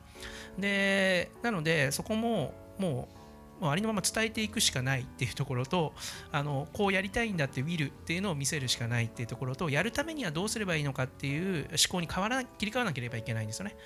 [0.59, 3.24] でなのでそこももう
[3.71, 5.93] ありのまま伝えていくしかないっていうところと
[6.33, 13.77] あのこうやりたいんだってウィルっていうのを見せるしかないっていうところとやるためにはどうすればいいのかっていう思考に変わら切り替わらなければいけないんですよね。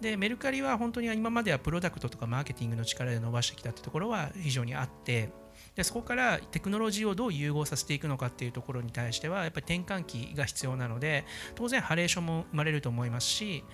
[0.00, 5.30] でメルカリは本当に今まではプロダクトとかマーケティングの力で伸ばしてきたってところは非常にあって
[5.74, 13.64] でそこからテクノロジーをどう融合させていくのかっていうところに対してはやっぱり転換期が必要なので当然ハレーションも生まれると思いますし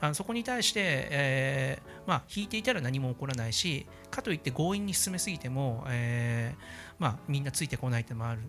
[0.00, 6.62] あのそこに対して、えー、まあ、引いていたら何も起こらないしかといって強引に進めすぎても、えー、
[6.98, 8.42] まあ、みんなついてこないってのもある。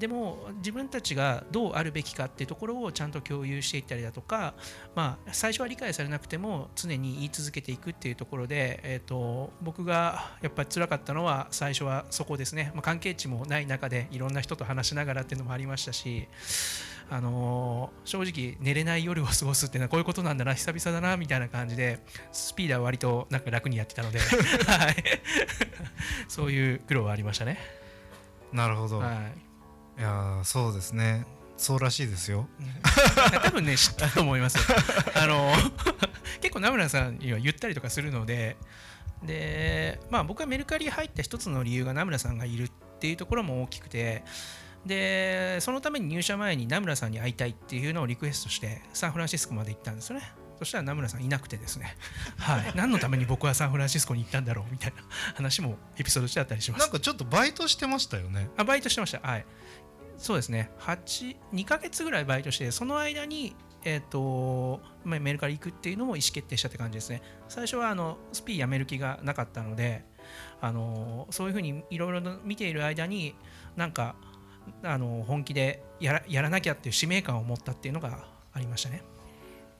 [0.00, 4.54] でも自分たちがどうあるべきかっていうところをちゃんと共有していったりだとか、
[4.94, 16.26] まあ、最初は理解されなくても常に言い続けていくっていうところで、えーと、僕がやっぱり辛かったのは最初はそこですね、まあ、関係値もない中でいろんな人と話しながらっていうのもありましたし
[17.10, 21.98] あのー、正直寝れない夜を過ごすっていうのはこういうことなんだな久々だなみたいな感じで
[22.32, 24.20] スピーダーは割となんか楽にやってたので、
[24.64, 24.96] はい、
[26.28, 27.58] そういう苦労はありましたね。
[28.52, 29.49] なるほど、はい
[30.00, 31.26] いやそうですね。
[31.58, 32.48] そうらしいですよ、
[33.44, 34.56] 多分ね知ったと思います
[35.14, 35.52] あの
[36.40, 38.56] 結構名村さんには言ったりとかするので
[39.22, 44.24] でまあ僕はメルカリ入った一つの理由が名村さんがいるっていうところも大きくて
[44.86, 50.32] でそのために入社前に名村さんに会いたいっていうのをリクエストしてサンフランシスコまで行ったんですよね。
[50.58, 51.96] そしたら名村さんいなくてですね、
[52.38, 55.02] はい、 何のために僕はサンフランシスコに行ったんだろうみたいな
[55.34, 56.80] 話もエピソードしてあったりします。
[56.80, 58.48] なんかちょっとバイトしてましたよね。
[58.56, 59.20] あバイトしてました。
[59.20, 59.46] はい
[60.20, 67.22] そうですね2ヶ月ぐらいバイトしてその間にえーと、メルカリ行くっていうのも意思決定したって感じですね。
[67.48, 70.04] 最初はあのスピー辞める気がなかったので、
[70.60, 73.34] あのそういうふうにいろいろ見ている間に
[73.76, 74.16] なんか
[74.82, 79.02] あの本気でやらやらなきゃっていう使命感を持ったっていうのがありましたね。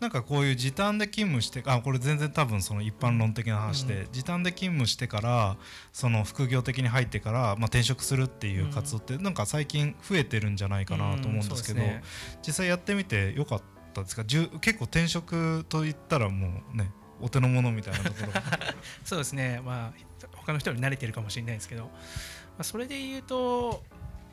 [0.00, 5.56] なんかこういう時短で勤務してあこれ全然多分その一般論的な話で、うん、時短で勤務してから
[5.92, 12.02] その副業的に入ってから、まあ、転職するっていう活動ってなんか最近増えてるんじゃないかなと思うんですけど、うんね、
[12.46, 14.24] 実際やってみてよかったですか？
[14.24, 18.32] 結構転職といったらもうねお手の物みたいなところ。
[19.04, 21.90] そうですね、まあ、他の人より慣れてるかもしれないですけど、ま
[22.60, 23.82] あ、それで言うと、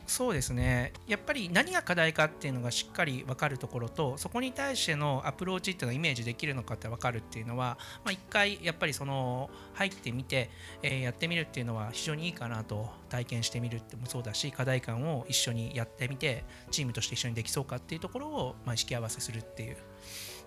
[0.08, 10.50] そうですね、やっぱり何が課題かっていうのがしっかり分かるところと、そこに対してのアプローチっていうのがイメージできるのかって分かるっていうのは、まあ、一回やっぱりその入ってみて、
[10.82, 19.78] えーやってみるっていうのは非常にいいかなと、体験してみるってもそうだし、課題感を一緒にやってみて、チームとして一緒にできそうかっていうところを、まあ、意識合わせするっていう。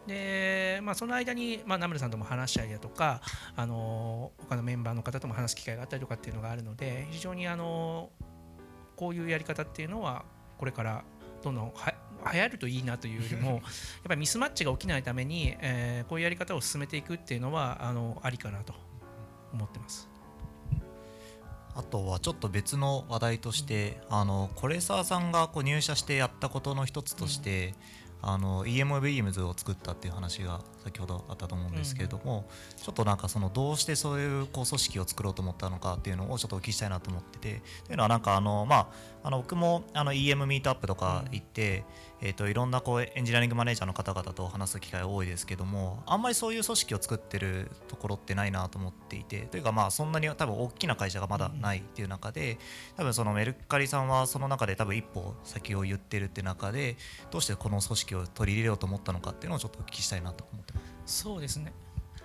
[0.06, 3.20] でまあ、その間に、まあ、ナムルさんとも話したりだとか、
[3.54, 8.10] あの他のメンバーの方とも話す機会があったりとかっていうのがあるので非常にあの
[9.00, 10.26] こういうやり方っていうのは
[10.58, 11.04] これから
[11.42, 11.94] どんどんは
[12.34, 13.62] 流行るといいなというよりも やっ
[14.08, 18.74] ぱりミスマッチが起きないために、えーこういうやり方を進めていくっていうのはあのありかなと
[19.54, 20.10] 思ってます。
[21.74, 27.74] あとはちょっと別の話題として、あのコレサーさんがこう入社してやったことの一つとして、
[28.22, 38.88] あの EM Beams を作ったっていう話が先ほどあったと思うんですけれども、ちょっとなんかそのどうしてそういうこう組織を作ろうと思ったのかっていうのをちょっとお聞きしたいなと思っててというのはなんかあのまあ
[39.22, 41.84] あの僕もあの EM ミートアップとか行って、
[42.20, 52.58] えー、といろんなこうエンジニアリングマネージャーの方々と話す機会多いですけどもあんまりそういう組織を作ってるところってないなと思っていてというかまあそんなに多分大きな会社がまだないっていう中で
[52.96, 56.96] 多分そのメルカリさんはその中で多分一歩先を言ってるって中で
[57.30, 61.22] どうしてこの組織を取り入れようと思ったのかっていうのをちょっとお聞きしたいなと思ってます。
[61.22, 61.72] そうですね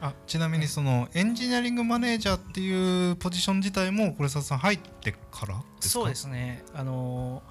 [0.01, 5.89] あちなみにそのエンジニアリングマネージャーっていうポジション自体もこれさん入ってからですか？
[5.89, 7.41] そうですね、あの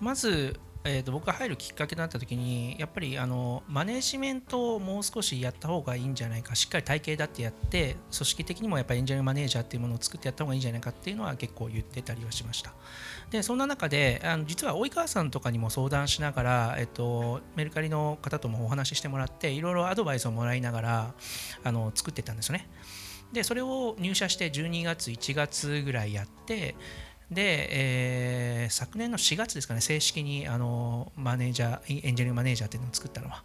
[0.00, 12.72] まず、えー、と僕が入るきっかけになった時にやっぱりあのマネジメントをもう少しやった方がいいんじゃないかしっかり体系だってやって組織的にもやっぱりエンジニアマネージャーっていうものを作ってやった方がいいんじゃないかっていうのは結構言ってたりはしました。
[13.30, 21.14] でそんな中であの実は及川さんとかにも相談しながら、えっと、メルカリの方ともお話ししてもらっていろいろアドバイスをもらいながら
[21.64, 22.68] あの作ってたんですよね。
[23.32, 26.76] でそれを入社して12月1月ぐらいやって
[27.30, 33.44] で、えー昨年の4月ですかね正式にあのマネージャーエンジニアマネージャーっていうのを作ったのは。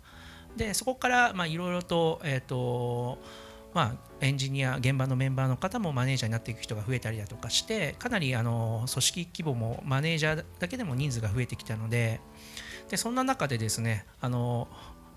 [0.56, 3.18] でそこからいろいろと,、えーと
[3.74, 12.20] まあ、エンジニア現場のメンバーの方もマネージャーになっていく人が増えたりだとかしてかなりあの組織規模もマネージャーだけでも人数が増えてきたので
[12.90, 14.68] でそんな中でですねあの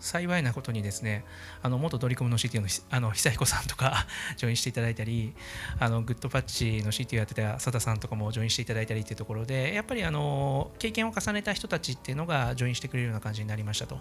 [0.00, 1.24] 幸いなことにですね
[1.62, 5.34] あの元ドリコムの CTO のあの久彦さんとか ジョインしていただいたり
[5.78, 13.98] あのグッドパッチの CTO やってた佐田さんとかもジョインしていただいたりっていうところでやっぱりあの経験を重ねた人たちっていうのがジョインしてくれるような感じになりましたと。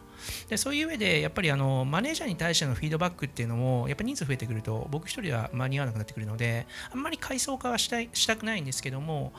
[0.50, 9.34] でそういう上でやっぱりあのマネージャーに対してのフィードバックっていうのもやっぱ人数増えてくると僕一人は間に合わなくなってくるのであんまり階層化はしたいしたくないんですけども、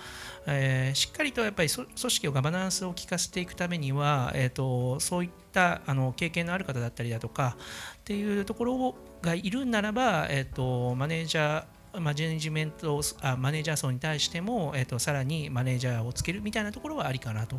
[0.47, 7.57] えーしっかりとやっぱり組織をガバナンスを効かせていくためには、えー、とそういったあの経験のある方だったりだとか
[7.97, 17.57] っていうところがいるならば、えー、とマネージャーマネジメントあマネージャー層に対しても、えー、とさらにマネージャーをつけるみたいなところはありかなと。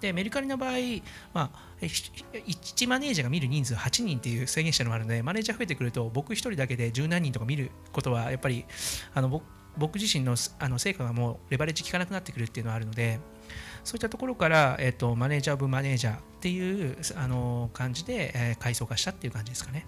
[0.00, 0.72] でメルカリの場合、
[1.32, 8.64] まあ、1マネージャーが見る人数8人っていう制限したのもあるのでマネージャー増えてくると僕1人だけで十何人とか見ることはやっぱり
[9.14, 9.44] あの僕
[9.78, 13.20] 僕自身のあの成果がもうレバレッジ効かなくなってくるっていうのはあるので
[13.84, 19.86] そういったところから、えっとマネージャーオブマネージャーっていうあの感じで、えー階層化したっていう感じですかね。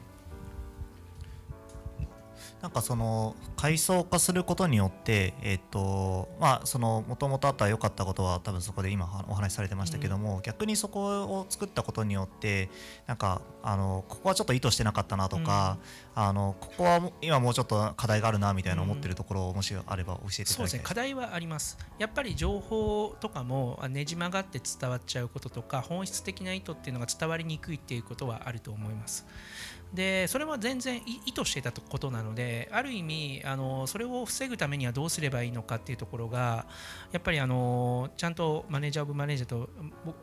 [2.62, 12.68] なんかその階層化することによって、えっとまあ、そのもともとあった良かったことは多分そこで今お話しされてましたけども、逆にそこを作ったことによって
[13.06, 15.78] なんかあのここはちょっと意図してなかったなとか、
[16.14, 20.78] あのここはも今もうちょっと課題があるなみたいな思ってるところをもしあれば教えていたそうですね。
[20.80, 21.78] だきたい課題はあります。
[21.98, 29.26] やっぱり情報とかもあねじ曲がって伝わっちゃうこととか本質的な意図っていうのが伝わりにくいっていうことはあると思います
[29.94, 36.66] でそれは全然意図していたことなのである意味あのそれを防ぐためにはどうすればいいのかっていうところが
[37.12, 39.68] やっぱりあのちゃんとマネージャーオブマネージャーと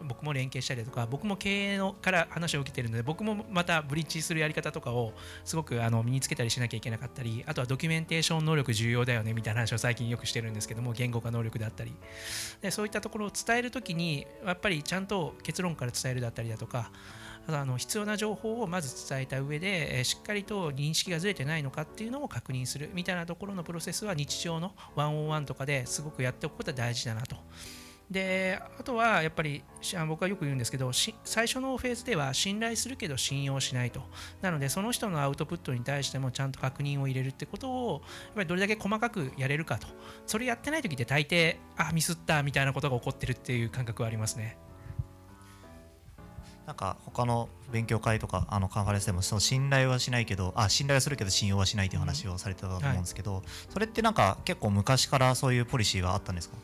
[0.07, 5.13] 僕も連携したりとか僕も経営のから話を受けてるので僕もまたブリッジするやり方とかを
[5.43, 11.93] すごくあの身につけたりしなきゃいけなかったりあとはドキュメンテーション能力重要だよねみたいな話を最近よくしてるんですけども言語化能力だったり。
[12.61, 16.91] でそういったところを伝えるときにやっぱりちゃんと結論から伝えるだったりだとか
[17.47, 27.35] あとあの必要な情報をまず伝えた上で、えーしっかりと認識がずれてないのかっていうのを確認するみたいなところのプロセスは日常のワンオンワンとかですごくやっておくことは大事だなと。
[28.09, 29.63] であとはやっぱり
[30.07, 34.01] 僕はよく言うんですけど最初のフェーズでは信頼するけど信用しないと。
[34.41, 39.87] なのでその人のアウトプットに対してもちゃんと確認を入れるってことをやっぱりどれだけ細かくやれるかと。
[40.25, 44.57] それやってない時って大抵あミスったみたいなことが起こってるっていう感覚はありますね。
[46.67, 56.57] なんか他の勉強会とかあのカンファレンスでもその信頼はしないけどあ信頼はするけど信用はしないという話をされてたと思うんですけど、それってなんか結構昔からそういうポリシーがあったんですか？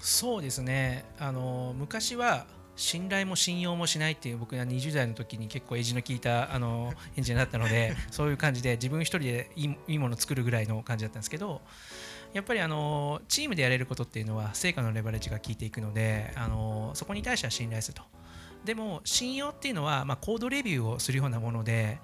[0.00, 1.04] そうですね。
[1.18, 2.46] あの昔は
[2.76, 11.60] 信頼も信用もしないっていう僕が20代の時に結構エッジの効いたあの エンジニアだったのでそういう感じで自分一人でいいいいものを作るぐらいの感じだったんですけど
[12.32, 18.02] やっぱりあのチームでやれることっていうのは成果のレバレッジが効いていくのであのそこに対しては信頼すると。
[18.64, 22.00] でも信用っていうのは、まあ、コードレビューをするようなもので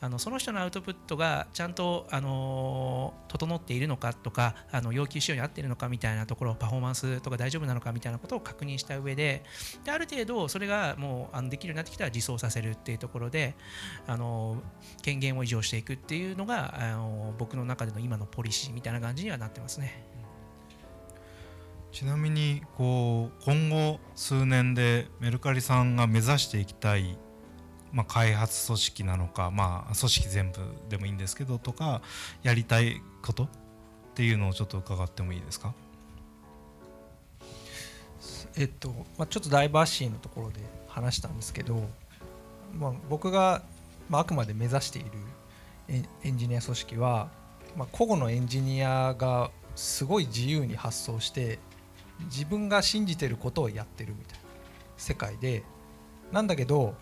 [0.00, 9.42] あのその人のアウトプットがちゃんと、あの整っているのかとかあの要求仕様に合っているのかみたいなところパフォーマンスとか大丈夫なのかみたいなことを確認した上で
[9.84, 13.54] である程度それがもうあのできるようになってきたら実装させるっていうところで、
[14.06, 14.62] あの
[15.02, 20.11] 権限を移譲していくっていうのが、あの僕の中での今のポリシーみたいな感じにはなってますね。
[21.92, 27.18] ちなみにこう今後数年でメルカリさんが目指していきたい、
[27.92, 32.00] まあ、開発組織なのか、まあ、組織全部でもいいんですけどとか
[32.42, 33.48] やりたいことっ
[34.14, 35.74] ていうのをちょっと伺ってもいいですか？
[38.56, 38.88] えっと
[39.18, 41.88] まあ、ちょっとダイバーシーのところで話したんですけど、
[42.74, 43.62] まあ、僕が、
[44.08, 45.10] まあ、あくまで目指している
[46.24, 47.28] エンジニア組織は、
[47.76, 51.58] まあ、個々のエンジニアがすごい自由に発想して
[52.20, 54.44] 自分が信じてることをやってるみたいな
[54.96, 55.64] 世界で
[56.30, 56.94] なんだけど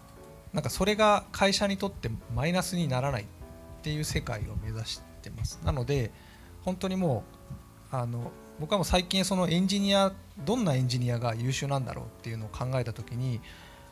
[0.53, 3.27] なんかそれが会社にとってマイナスにならないっ
[3.83, 5.61] ていう世界を目指してます。
[5.65, 6.11] なので
[6.63, 7.25] 本当にも
[7.93, 10.13] うあの僕はもう最近そのエンジニア
[10.45, 13.41] どんなエンジニアが優秀なんだろうっていうのを考えた時に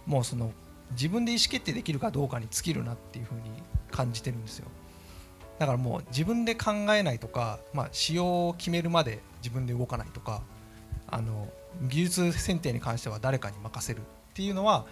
[0.04, 0.52] もうその
[0.92, 3.40] 自分で意思決定できるかどうかに尽きるなっていうふうに
[3.90, 4.66] 感じてるんですよ。
[5.58, 10.42] だからもう自分で考えないとか、まあ、仕様を決めるまで自分で動かないとか
[11.10, 11.48] あの
[11.82, 14.02] 技術選定に関しては誰かに任せるっ
[14.34, 14.86] ていうのは、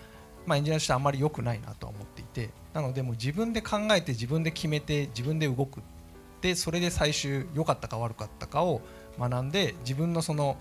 [0.46, 5.82] まあ、エンジニアとしてあんまり良くないなとは思っていてなのでもう自分で考えて自分で決めて自分で動く
[6.40, 8.80] でそれで最終良かったか悪かったかを
[9.18, 10.56] 学んで自分のその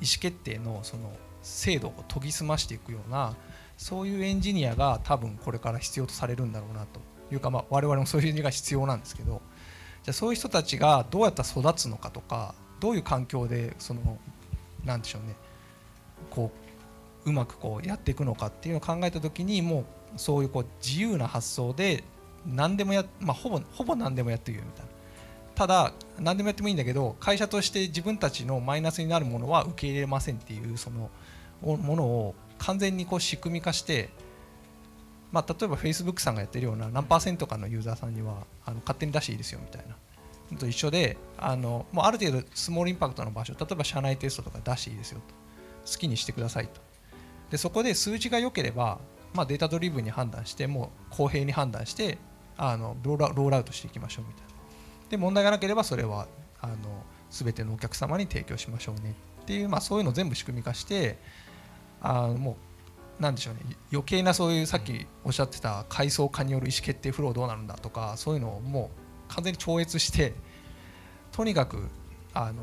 [0.00, 3.34] 意思決定のその精度を研ぎ澄ましていくような
[3.76, 7.00] そういうエンジニアが多分これから必要とされるんだろうなと
[7.32, 9.42] いうか、まあ、我々もそういうエンジニアが必要なんですけど
[10.02, 14.18] じゃあそういう人たちがどうやったら育つのかとかどういう環境でその
[14.86, 15.34] なんでしょうね。
[16.30, 16.50] こ
[17.26, 19.84] ううまくこうやっていくのかっていうのを考えた時にもう
[20.16, 22.04] そういうこう自由な発想で
[22.46, 24.90] 何でもや、まあ、ほぼほぼ何でもやっていいよみたいな。
[25.54, 31.10] ただ何でもやってもいいんだけど会社として自分たちのマイナスになるものは受け入れませんっていうその
[31.62, 34.10] ものを完全にこう仕組み化して
[35.32, 39.96] まあ、例えば Facebook さんがやってるような何パーセントかのユーザーさんにはあの勝手に出していいですよみたいな。
[40.58, 45.34] と一緒であのもうある程度スモールインパクトの場所例えば社内テストとか出していいですよと。
[45.90, 46.80] 好きにしてくださいと。
[47.50, 48.98] でそこで数字が良ければ、
[49.34, 52.18] まあ、データドリブンに判断してもう公平に判断して
[52.56, 54.48] あのロールアウトしていきましょうみたいな。
[55.10, 56.26] で問題がなければそれは
[56.60, 56.76] あの
[57.30, 59.14] 全てのお客様に提供しましょうね。
[59.42, 61.18] っていう、まあ、そういうのを全部仕組み化して
[62.00, 62.56] あも
[63.18, 63.60] うなんでしょうね。
[63.92, 70.34] 余計なそういうさっきおっしゃってた階層化による意思決定フローどうなるんだとかそういうのをもう完全に超越して
[71.32, 71.88] とにかく
[72.32, 72.62] あの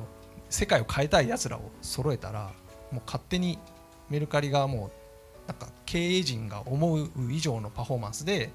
[0.50, 2.52] 世界を変えたいやつらを揃えたら
[2.92, 3.58] もう勝手に
[4.10, 4.92] メルカリがも
[5.48, 8.52] うなんか経営陣が思う以上のパフォーマンスで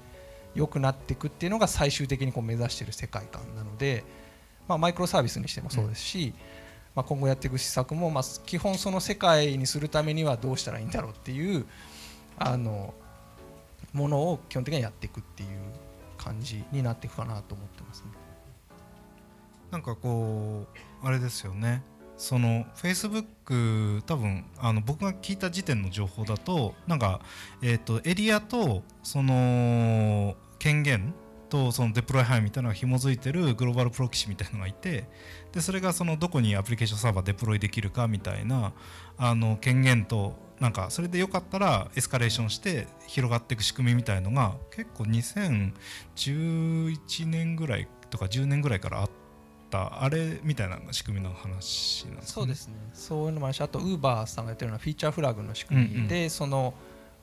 [0.55, 4.03] 良くなっていくっていうのが最終的にこう目指している世界観なので、
[4.67, 6.33] まあ、マイクロサービスにしてもそうですし、うん、
[6.95, 11.65] まあ、今後やっていく施策も、まあ、基本その世界にするためにはどうしたらいいんだろうっていう
[12.37, 12.93] あの
[13.93, 15.49] ものを基本的にはやっていくっていう
[16.19, 18.11] 感じになっていくかなと思ってますね。
[19.71, 20.65] なんかこ
[21.03, 21.83] うあれですよね
[22.17, 27.21] そのフェイスブック多分あの僕が聞いた時点の情報だとなんか、
[27.61, 31.13] えーと、エリアとその権限
[31.49, 35.05] とそのデプロイ範囲みたいなのが紐づいてるグローバルプロキシみたいなのがいて
[35.53, 38.73] でそれがそのどこにアプリケーションサーバーデプロイできるかみたいな
[39.17, 49.09] あの権限となんかそれでよかったらエスカレーションして広がっていく仕組みみたいのが結構2011年ぐらいとか10年ぐらいからあっ
[49.69, 52.73] たあれみたいな仕組みの話なんですか、ね、そうですね。
[52.93, 56.73] そういうのもあるしあとウーバーさんがやってるようなフィーチャーフラグの仕組みで、うんうん、その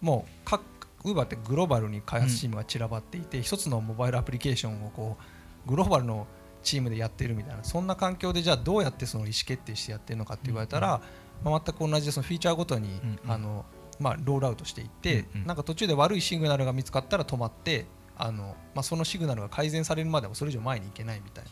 [0.01, 0.63] もう各
[1.05, 5.19] ウーバーってグローバルに開発チームが散らばっていて、うん、一つのモバイルアプリケーションをこ
[5.67, 6.27] うグローバルの
[6.63, 11.01] チームでやってるみたいなそんな環境でじゃあどうやってその意思決定してやってるのかって言われたら、うんうん
[11.45, 13.65] まあ、全く同じでそのフィーチャーごとに、うんうん、あの
[13.99, 17.87] まあ、ロールアウトしていって、うんうん、なんか途中で悪いシグナルが見つかったら止まって
[18.19, 21.51] あの、まあ、そのシグナルが改善されるまでもそれ以上前に行けないみたいな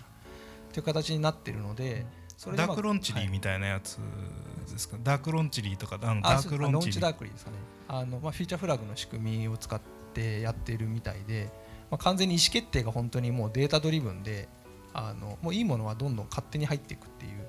[0.73, 2.05] という形になっているので
[2.37, 3.99] それでまあダークロンチリーみたいなやつ
[4.71, 7.01] ですか、ダークロンチリーとかあのダークロンチリー。
[7.01, 7.57] ダークリーですかね。
[7.89, 9.81] あの、まあ、フィーチャーフラグの仕組みを使っ
[10.13, 11.51] てやってるみたいで、
[11.91, 14.49] まあ、完全に意思決定が本当にもうデータドリブンで
[14.93, 17.49] あのもういいものはどんどん勝手に入っていくっていう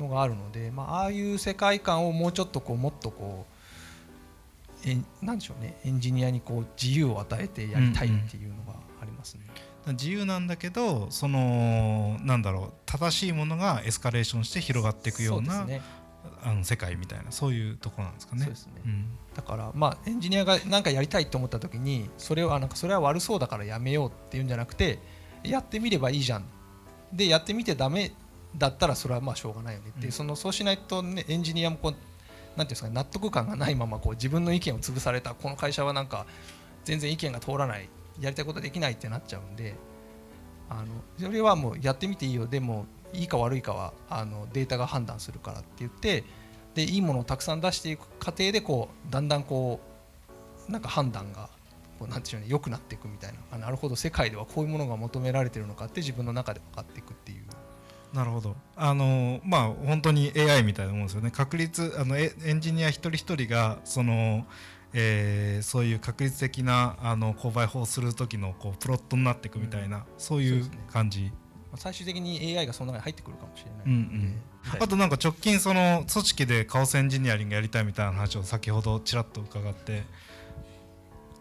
[0.00, 3.46] のがあるので、まあああいう世界観をもうちょっとこうもっとこ
[4.84, 9.42] うえんなんでしょうねエンジニアにこう自由を与えてやりたいっていうのがありますね。
[9.86, 15.66] 自由なんだけどそのなんだろう正しいものがエスカレーションして広がっていくような
[16.42, 18.42] あの世界みたいなそういうところなんですかね。
[18.42, 18.72] そうですね。
[18.84, 19.06] うん。
[19.34, 24.98] だからまあエンジニアが何かやりたいと思った時にそれはなんかそれは悪そうだからやめようっていうんじゃなくて
[25.42, 26.44] やってみればいいじゃん。
[27.12, 28.12] でやってみてダメ
[28.56, 30.12] だったらそれはまあしょうがないよねっていう、うん。
[30.12, 32.02] そのそうしないとねエンジニアもこうなんて
[32.62, 36.26] いうんですかね納得感がないままこう自分の意見を潰されたこの会社はなんか
[36.84, 37.88] 全然意見が通らない
[38.20, 39.74] やりたいことできないってなっちゃうんで
[40.68, 40.86] あの
[41.18, 42.46] それはもうやってみていいよ。
[42.46, 46.24] でもいいか悪いかはあのデータが判断するからって言って
[46.74, 49.80] でいいものをたくさん出していく過程でこうだんだんこ
[50.68, 51.50] うなんか判断が
[51.98, 53.38] こうなんていうの良くなっていくみたいな。
[53.52, 57.42] あなるほど世界ではこういうものが求められてるのかって自分の中で分かっていくっていう
[58.12, 58.56] なるほど。
[58.76, 61.30] あのまあ本当に AI みたいなもんですよね。
[61.30, 64.46] 確率あのエエンジニア一人一人がその、
[64.92, 70.78] えーそういう確率的なあの購買法をする時のこうプロットになっていくみたいな、そういうそうですね。
[70.92, 71.30] 感じ、ま
[71.74, 73.80] あ最終的に AI がその中に入ってくるかもしれない。
[73.86, 74.82] うんうん。
[74.82, 80.02] あとなんか直近その組織でカオスエンジニアリングやりたいみたいな話を先ほどちらっと伺って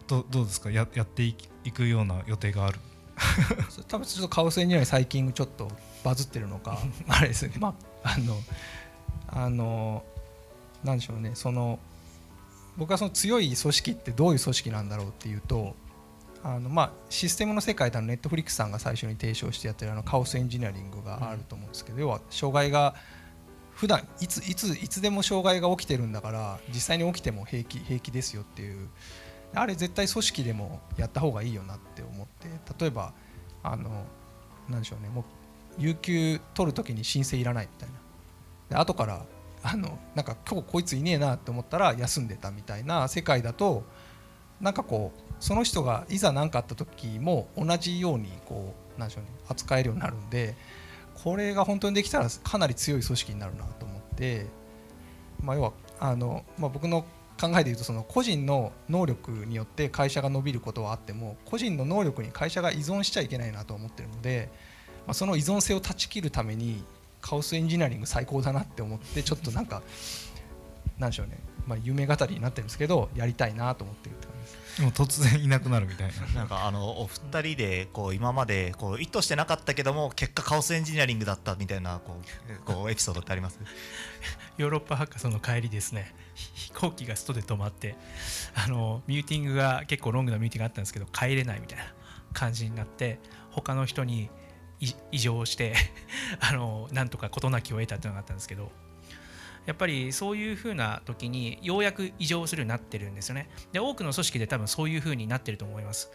[0.07, 0.69] どどうですか？
[0.71, 1.35] ややってい
[1.73, 2.79] くような予定がある？
[3.89, 5.69] 多分ちょっとカオスエンジニアに最近ちょっと
[6.03, 7.53] バズってるのか あれですね。
[7.59, 8.37] まああの
[9.27, 10.03] あの
[10.83, 11.31] なんでしょうね。
[11.35, 11.79] その
[12.77, 15.75] 僕はその強い組織ってどういう組織なんだろうっていうと
[16.43, 22.95] あのまあシステムの世界でネットフリックスさんが最初に提唱してやってるあのカオスエンジニアリングがあると思うんですけど、要は障害が
[23.73, 28.89] 普段いついついつでも障害が起きてるんだから実際に起きても平気平気ですよっていう。
[29.53, 32.47] あれ絶対組織でもやった方がいいよなって思って
[32.79, 33.13] 例えば
[33.63, 34.05] あの
[34.69, 35.09] なんでしょうね。
[35.09, 35.23] もう
[35.79, 37.95] 有給取るときに申請いらないみたいな。
[38.69, 39.25] で後から
[39.63, 43.83] あのなんか今日こいついねえなって思ったら休んでたみたいな世界だと
[44.61, 50.55] なんかこうその人がいざ何かあった時も同じようにこうなんでしょうね扱えるようになるんで
[51.23, 54.45] これが本当にできたらかなり強い組織になるなと思って、
[55.41, 57.05] まあ、要はあの、まあ、僕の
[57.39, 64.49] 考えで言うとその個人の能力によって会社が伸びることはあっても個人の能力に会社が依存しちゃいけないなと思ってるので、
[65.07, 66.83] まあ、その依存性を断ち切るために
[67.21, 69.81] カオスエンジニアリング最高だなって思ってちょっとなんか
[70.97, 71.37] なんでしょうね、
[71.67, 74.79] まあ、夢語りになってるんですけどやりたいなと思ってるって感じです。
[74.79, 76.27] でも突然いなくなるみたいな。
[76.33, 82.17] なんかあのお二人でこう今までこう意図してなかったけども結果カオスエンジニアリングだったみたいなこ
[82.49, 83.59] うこうエピソードってあります？
[84.57, 86.13] ヨーロッパハッカソンの帰りですね。
[86.35, 87.95] 飛行機が外で止まって
[88.55, 91.85] あのミューティングが結構ロングなミューティングがあったんですけど帰れないみたいな
[92.33, 93.19] 感じになって
[93.51, 94.29] 他の人にい
[95.11, 95.73] 異常して
[96.39, 98.71] あのなんとか事なきを得たっていうのがあったんですけど
[99.65, 103.49] やっぱりそういう風な時にようやく異常するようになってるんですよね。
[103.71, 106.11] で多くの組織で多分そういう風になってると思います。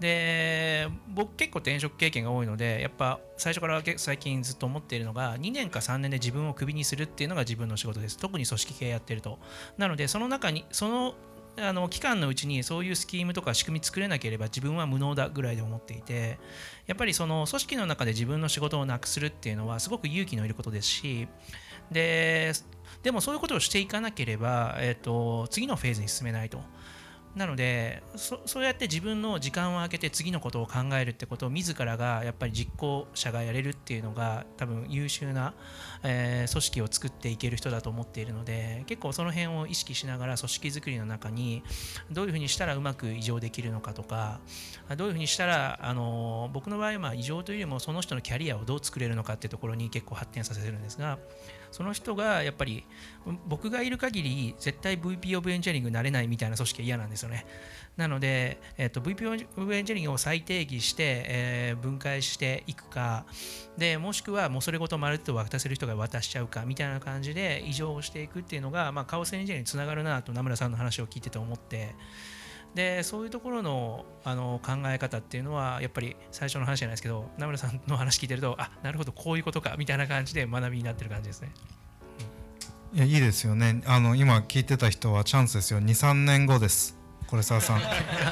[0.00, 8.18] で僕結構転職経験が多いのでやっぱ最初から最近ずっと思っているのが2年か3年で自分をクビにするっていうのが自分の仕事です。
[8.18, 9.38] 特に組織系やってると。
[9.78, 11.14] なのでその中にその
[11.58, 16.38] あの期間のうちにそういうスキームとか仕組み作れなければ自分は無能だぐらいで思っていて
[16.86, 21.28] やっぱりその組織の中で自分の仕事をなくするっていうのはすごく勇気のいることですし
[21.90, 22.52] で
[23.02, 26.60] でもそういうことをしていかなければ、えっと次のフェーズに進めないと。
[27.36, 35.54] なのでそうやって自分の時間を空けて次のことを考えるってことを自らがやっぱり実行者がやれるっていうのが多分優秀な、
[36.02, 41.62] えー組織を作っていける人だと思っているので結構その辺を意識しながら組織づくりの中に
[42.10, 44.40] どういうふうにしたらうまく異常できるのかとか
[44.96, 51.18] どういうふうにしたらあの僕の場合は異常というよりもその人のキャリアをどう作れるのかっていうところに結構発展させてるんですが
[51.70, 52.84] その人がやっぱり
[53.46, 57.46] 僕がいる限り絶対 VP of Engineering になれないみたいな組織は嫌なんですよね。
[57.96, 63.24] なので、えっと VP of Engineering を再定義して、えー分解していくか
[63.76, 71.94] でもしくはもうそれごとまるっと渡せる人が渡しちゃうかみたいな感じで異常をしていくっていうのが、まあ、カオスエンジニアにつながるなと名村さんの話を聞いてて思って
[72.74, 81.50] でそういうところのあの考え方っていうのはやっぱり最初の話じゃないですけど名村さんの話聞いてるとあなるほどこういうことかみたいな感じで学びになってる感じですね。
[82.92, 83.82] いやいいですよね。
[83.86, 85.80] あの今聞いてた人はチャンスですよ。
[85.80, 86.96] 23年後です。
[87.28, 87.80] これ沢さん。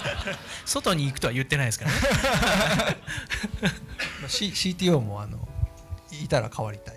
[0.67, 1.97] 外に行くとは言ってないですからね。
[4.21, 5.48] まあ C- CTO もあの
[6.25, 6.97] いたら変わりたい。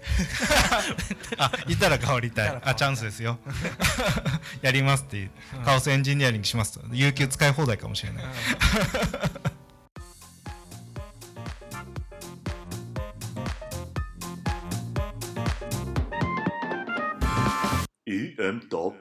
[1.38, 2.61] あいたら変わりたい。
[2.63, 3.38] あチャンスですよ。
[4.61, 5.32] やりますっていう、
[5.63, 6.82] カオスエンジニアリングしますと。
[6.91, 8.24] 有給使い放題かもしれない、
[18.07, 18.95] EM.FM と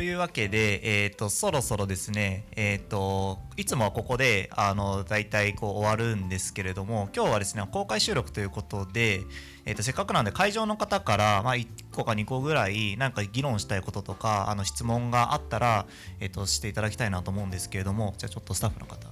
[0.00, 9.22] いうわけで、えー、とそろそろですね、えー、といつもはここであの大体こう終わるんですけれども今日はですね公開収録ということで、
[9.64, 15.86] えー、とせっかくなんで会場の方から、まあ、1個か2個ぐらいなんか議論したいこととかあの質問があったら、
[16.20, 19.08] えー、としていただきたいなと思うんですけれどもじゃあちょっとスタッフの方。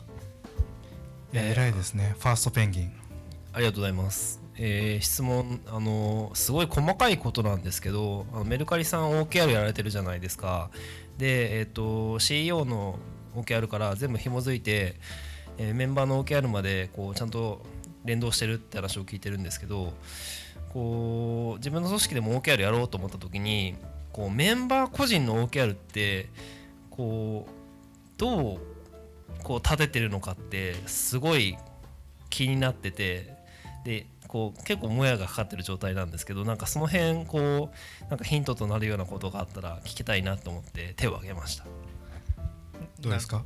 [1.33, 2.15] いや偉いですね。
[2.19, 2.93] ファーストペンギン。
[3.53, 4.44] ありがとうございます。
[4.57, 10.71] えー質問あのすごい細かいことなんですけどあのメルカリさん OKR やられてるじゃないですか。
[11.19, 12.99] で、えー、と CEO の
[13.37, 14.97] OKR から全部紐づいて、
[15.59, 17.65] えーメンバーの OKR までこうちゃんと
[18.05, 19.93] 連動してるって話を聞いてるんですけど
[20.73, 23.77] こう自分の組織でも OKR やろうと思った時に
[24.13, 26.29] こうメンバー個人の OKR って
[26.91, 27.51] こう
[28.19, 28.59] どう
[29.43, 31.57] こう立ててるのかってすごい
[32.31, 33.35] 気になってて
[33.85, 41.65] でこう結構もやがかかってる状態なんですけどなんかその辺こうなんかヒントとなるようなことがあったら聞きたいなと思って手を挙げました。
[42.99, 43.45] どうですか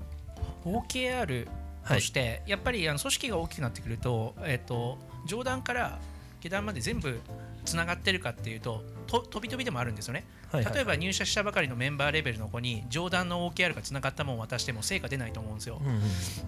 [0.65, 1.47] ？OKR
[1.87, 5.99] として、やっぱりあの組織が大きくなってくると,、えっと上段から
[6.41, 7.21] 下段まで全部
[7.67, 16.01] つながってるかっていうとと飛び飛びでもあるんですよね、例えば入社したばかりのメンバーレベルの子に上段の OKR がつながったものを渡しても成果出ないと思うんですよ、うんうん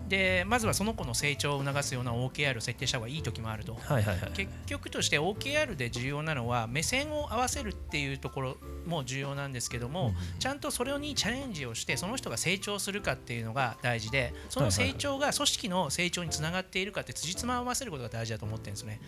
[0.09, 3.79] でまずはその子の成長を促すような OKR を設定した方がいい時もあると。
[4.35, 19.01] 結局として OKR で重要なのは目線を合わせるっていうところも重要なんですけども、ちゃんとそれにチャレンジをしてその人が成長するかっていうのが大事でその成長が組織の成長につながっているかって辻褄を合わせることが大事だと思ってるんですね。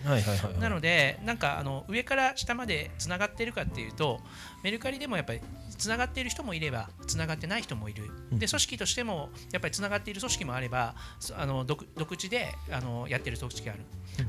[0.60, 4.20] なのでなんかあの上から下までつながっているかっていうと
[4.62, 5.40] メルカリでもやっぱり
[5.76, 8.04] つながっている人もいればつながってない人もいる。
[8.32, 13.82] で組織としてもやっぱりつながっている組織もあればそあの独独自であのやってる組織がある。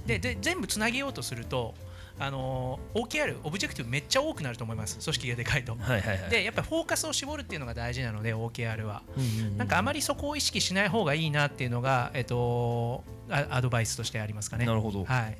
[0.05, 1.75] でで全部つなげようとすると
[2.19, 4.99] あの OKR オブジェクティブめっちゃ多くなると思います。
[4.99, 5.75] 組織がでかいと。
[5.75, 6.29] はいはいはい。
[6.29, 9.01] でやっぱりフォーカスを絞るっていうのが大事なので OKR は。
[9.17, 14.65] うんうんうんなんかあまりそこを意識しない方がいいなっていうのが、えっと、あアドバイスとしてありますかね。
[14.65, 15.05] なるほど。
[15.05, 15.37] はい、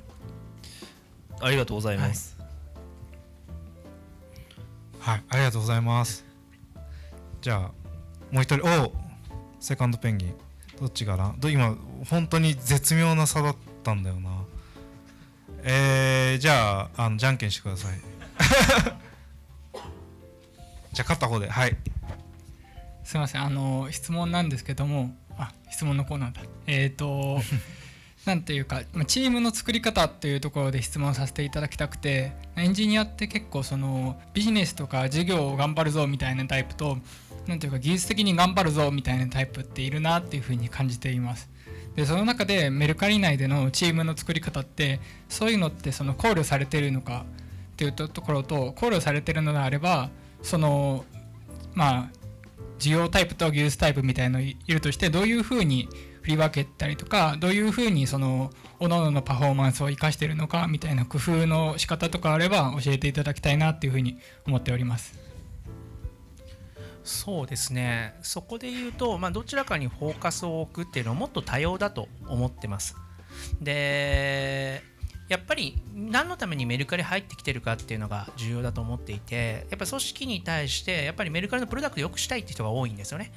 [1.40, 2.38] ありがとうございます、
[5.04, 6.24] はいありがとうございます。
[7.42, 7.60] じゃあ
[8.32, 8.94] もう一人お
[9.60, 10.36] セカンドペンギン。
[10.80, 11.76] どっちかなど今
[12.10, 14.30] 本当に絶妙な差だったんだよな。
[15.64, 18.00] えー、じゃああのじゃんけんしてください。
[20.94, 21.76] じゃあ勝った方ではい。
[23.04, 26.44] すみませんあの質問なんですけどもあ質問のコーナーだ。
[26.66, 27.42] えっ、と
[28.26, 36.98] なんていうかチームの作り方っていうところで質問させていただきたくてエンジニアって結構そのビジネスとか事業を頑張るぞみたいなタイプと
[37.48, 41.50] なんていうか技術的に頑張るぞみたいなタイプっているなっていうふうに感じています。
[41.96, 45.00] でその中でメルカリ内でのチームの作り方って
[45.30, 47.26] そういうのってその考慮されてるのか
[47.74, 50.10] っていうところと考慮されてるのであれば
[50.42, 51.06] その
[51.74, 52.10] まあ
[52.80, 55.88] 需要タイプと技術タイプみたいのいるとしてどういうふうに
[56.24, 58.50] 振り分けたりとかどういうふうにその
[58.80, 64.18] 各々のパフォーマンスを生かしているのかみたいな工夫の仕方とかあれば教えていただきたいなっていうふうに
[64.48, 65.20] 思っております。
[67.04, 68.16] そうですね。
[68.22, 72.96] そこで言うと、まあ、どちらかにフォーカスを置くっていうのはもっと多様だと思ってます。
[73.62, 74.82] で
[75.28, 83.34] やっぱり何のためにメルカリ入ってきてるかっていうのが重要だと思っていてやっぱ組織に対してやっぱりメルカリのプロダクトを良くしたいって人が多いんですよね。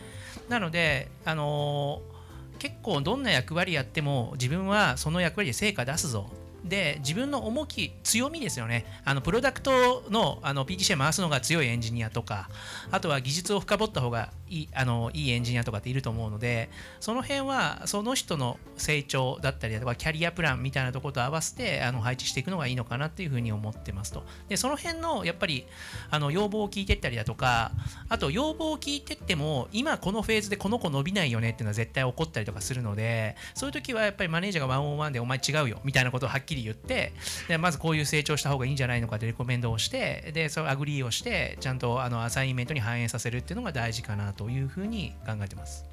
[0.49, 2.16] なのであのー
[2.59, 6.30] 結構どんな役割やっても自分はその役割で成果出すぞ。
[6.69, 8.85] で自分の重き強みですよね。
[9.05, 12.49] あのプロダクトのあの PTC 回すのが強いエンジニアとか
[12.91, 24.25] あとは技術を深掘った方がいいあのいいエンジニアとかっていると思うのでその辺はその人の成長だったりだとかキャリアプランみたいなとこと合わせてあの配置していくのがいいのかなっていうふうに思ってますと。
[24.49, 25.67] でその辺のやっぱり
[26.11, 27.73] あの要望を聞いてったりだとか
[28.09, 37.12] あと要望を聞いてっても今このフェーズでこの子伸びないよねっていうのは絶対起こったりとかするのでそういう時はやっぱりマネージャーがワンオンワンでお前違うよみたいなことをはっきり言って
[37.48, 45.84] でまずこういう成長した方がいいんじゃないのかってレコメンドをしてでそれ agree をしてちゃんとあの assignment に反映させるっていうのが大事かなというふうに考えてます。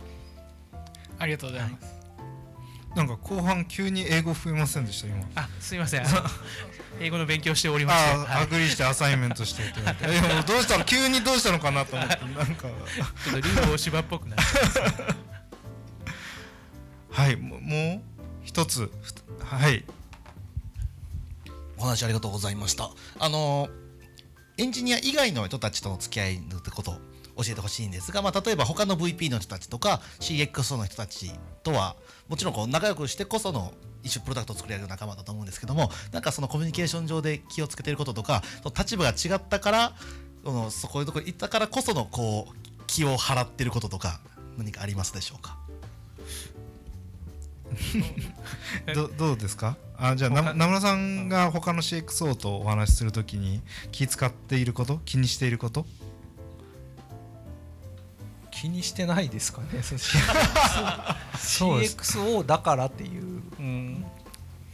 [1.20, 2.03] ありがとうございます。
[2.95, 5.26] なんか後半急に英語増えませんでした今。
[5.36, 6.05] あすいません。
[6.05, 6.20] あの
[6.99, 8.43] 英語の勉強しておりましてあ、はい。
[8.44, 12.68] agree して assignment してってどうしたの急にどうしたのかなと思ってなんか。
[13.26, 15.16] ちょっとルー大柴っぽくなっちゃう
[17.09, 17.36] はい。
[17.36, 18.01] ももう
[18.43, 18.91] 一つ
[19.39, 19.84] はい
[21.84, 22.90] お話ありがとうございました。
[23.20, 23.68] あの
[24.58, 26.92] エンジニア以外の人たちとの付き合いのこと
[27.36, 31.32] 教えてほしいんですが、まあ、例えば他の VP の人たちとか CXO の人たち
[31.64, 31.96] とは
[32.30, 33.74] もちろんこう仲良くしてこその
[34.04, 38.44] 一種プロダクトを作れる仲間だと思うんですけどもなんかそのコミュニケーション上で気をつけてることとか
[38.78, 39.94] 立場が違ったから
[40.46, 44.22] そのそういうところに行ったからこそのこう気を払ってることとか
[44.58, 45.58] 何かありますでしょうか？
[48.94, 49.78] ど どうですか？
[49.98, 53.62] あじゃあな名村さんが他の CXO とお話しするときに
[53.92, 55.00] 気使っていること？
[55.06, 55.86] 気にしていること？
[58.52, 59.68] 気にしてないですかね
[61.36, 64.06] ？CXO だからっていううん。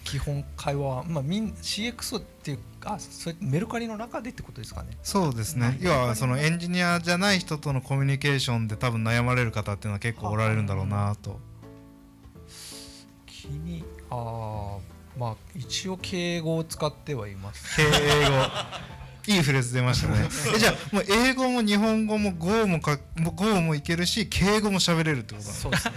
[0.03, 0.81] 基本会話。
[0.87, 4.89] は、まあ、みん CXO っていうあそれメルカリの中でってことですかね？
[5.03, 5.77] そうですね。
[5.81, 11.31] 要はそのエンジニアじゃない人とのコミュニケーションで多分悩まれる方っていうのは結構おられるんだろうなと。
[11.31, 11.48] 気
[13.53, 17.75] にあーまあ一応敬語を使ってはいます。
[17.75, 17.89] 敬語。
[19.27, 20.27] いいフレーズ出ましたね。
[20.55, 25.93] えじゃあもう英語も日本語も Go もかも Go もいけるし敬語も喋れるってことなんそうですね。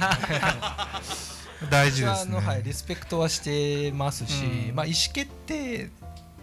[1.70, 2.34] 大事ですね。
[2.34, 4.74] 私はあの、はい、リスペクトはしてますし、うん。
[4.74, 5.90] まあ、意思決定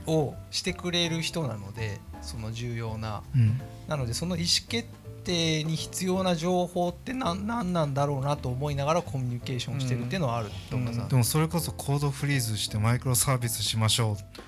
[0.06, 3.24] をしてくれる人なのでその重要な。
[3.36, 3.62] うん。
[3.88, 4.88] なのでその意思決
[5.24, 10.50] 定に必要な情報って何何なんだろうなと思いながらコミュニケーションしてるっていうのはある。
[10.70, 14.40] と思います、でもそれこそコードフリーズしてマイクロサービスしましょう。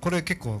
[0.00, 0.60] これ結構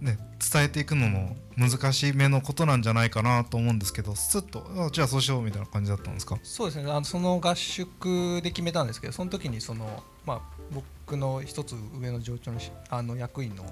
[0.00, 0.18] ね
[0.52, 6.38] 伝えていくのも難しめのことなんじゃないかなと思うんですけどスッとあじゃあそうしようみたいな感じだったんですか？
[6.44, 6.90] そうですね。
[6.90, 10.40] あのその合宿で決めたんですけどその時にその、まあ、
[10.72, 13.64] 僕の一つ上の上長のしあの役員の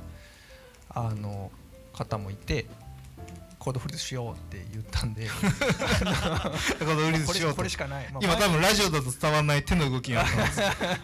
[0.89, 1.51] あの
[1.93, 2.67] 方もいて
[3.67, 5.27] コードフリーズしようって言ったんで。
[5.27, 7.57] コードフリーズしようと。
[7.57, 10.61] これこれしかない、まあ今多分ラジオだと伝わらない手の動きがあったんです。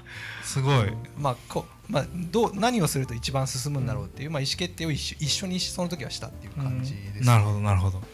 [0.54, 0.92] すごい。
[1.18, 7.98] まあこまあ、どう何をすると一番進むんだろうっていう、まあ、意思決定を一緒一緒にその時はしたっていう感じです、なるほどなるほど。
[7.98, 8.06] で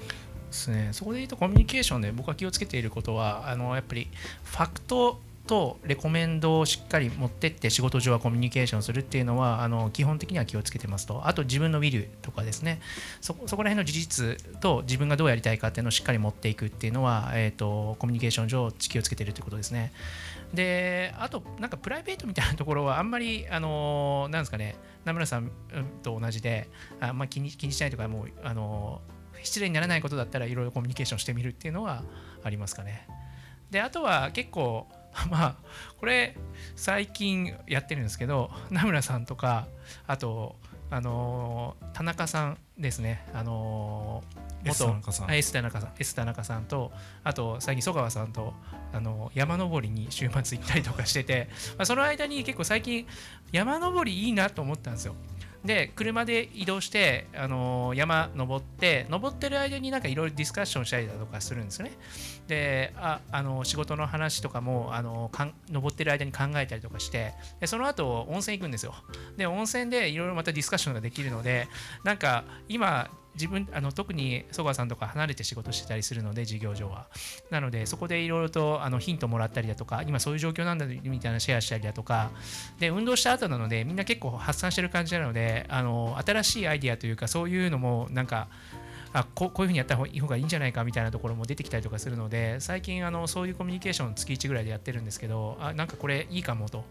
[0.51, 4.09] すね、そこで言うとコミュニケーションで僕が気をつけていることはあのやっぱり
[4.45, 11.27] ファクトとレコメンドをしっかり持ってって仕事上はコミュニケーションするっていうのはあの基本的には気をつけてますと。
[11.27, 12.81] あと自分のウィルとかですね。
[13.21, 19.93] そこら辺の事実と自分がどうやりたいかっていうのをしっかり持っていくっていうのは、えー、とコミュニケーション上気をつけてるということですね。
[20.53, 24.77] であとなんかプライベートみたいなところはあんまりあのなんですかね。
[25.05, 26.69] 名村さんうんと同じで
[27.01, 29.01] あんま気に気にしないとかもうあの
[29.43, 32.03] 失礼にならないことだったらいろいろコミュニケーションしてみるっていうのは
[32.43, 33.07] ありますかね。
[33.71, 34.89] であとは結構
[35.31, 35.57] まあ
[35.99, 36.37] これ
[36.77, 39.67] 最近やってるんですけど名村さんとか
[40.07, 40.57] あと
[40.91, 46.93] あのー田中さんですねあのー S 田中さんあ S 田中さん S 田中さんと
[47.25, 48.55] あと最近曽川さんと
[48.93, 53.07] あの山登りに週末行ったりとかしてて、 まあ、その間に結構最近
[53.53, 55.15] 山登りいいなと思ったんですよ。
[55.65, 61.93] で車で移動して、あのー山登って登ってる間になんかいろいろディスカッションしたりだとかするんですよね。
[62.49, 68.95] であ、あの仕事の話とかも、あのかん登ってる間に考えたりとかしてでその後温泉行くんですよ。
[69.37, 71.69] で温泉でいろいろまたディスカッションができるので
[72.05, 77.07] なんか今自分あの特に曽川さんとか離れて仕事してたりするので事業上は
[77.51, 82.31] なのでそこでいろいろとあのヒントもらったりだとか今そういう状況なんだみたいなシェアしたりだとか
[82.81, 88.49] で運動した後なのでみんな結構発散してる感じなのであの新しいアイディアというかそういうのもなんか
[89.19, 96.85] あこうこういうふうにやった方がいいんじゃないかみたいなところも出てきたりとかするので最近あのそういうコミュニケーション月1ぐらいでやってるんですけどあなんかこれいいかもと。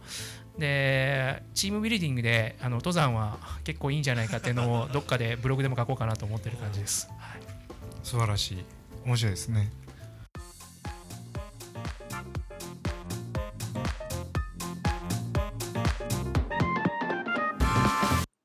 [0.58, 7.08] でチームビルディングであの登山は結構いいんじゃないかっていうのを どっかでブログでも書こうかなと思ってる感じです。
[7.20, 7.42] はい。
[8.04, 8.66] 素晴らしい。
[9.06, 9.72] 面白いですね。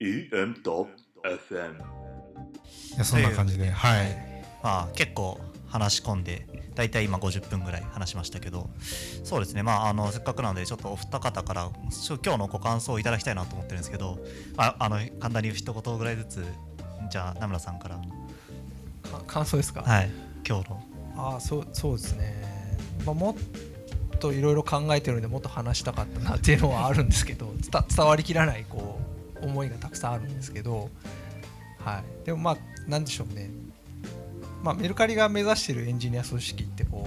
[0.01, 0.89] EM Top
[1.25, 2.03] FM
[2.95, 4.17] いやそんな感じではい。
[4.63, 8.71] まあ結構話し込んで大体今50分ぐらい話しましたけど
[9.25, 9.63] そうですね。
[9.63, 14.19] まああのせっかくなのでちょっとお二方から今日のご感想をいただきたいなと思ってるんですけど
[14.57, 16.45] ああの簡単に一言ぐらいずつ
[17.11, 18.01] じゃあ名村さんから。
[19.03, 20.11] か感想ですか、はい。
[20.47, 20.83] 今日の。
[21.17, 22.43] ああそうそうですね、
[23.05, 28.99] まあ、もっといろいろ考えてるのでもっと話したかったなっていうのはあるんですけど伝伝わりきらないこ
[29.43, 30.89] う思いがたくさんあるんですけど、
[31.85, 32.57] はい、でもまあ
[32.89, 33.51] なんでしょうね、
[34.63, 37.07] まあ、メルカリが目指してるエンジニア組織ってこ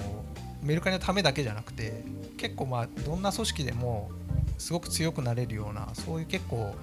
[0.64, 2.04] うメルカリのためだけじゃなくて
[2.38, 4.10] 結構まあどんな組織でも
[4.58, 6.76] すごく強くなれるようなそういう結構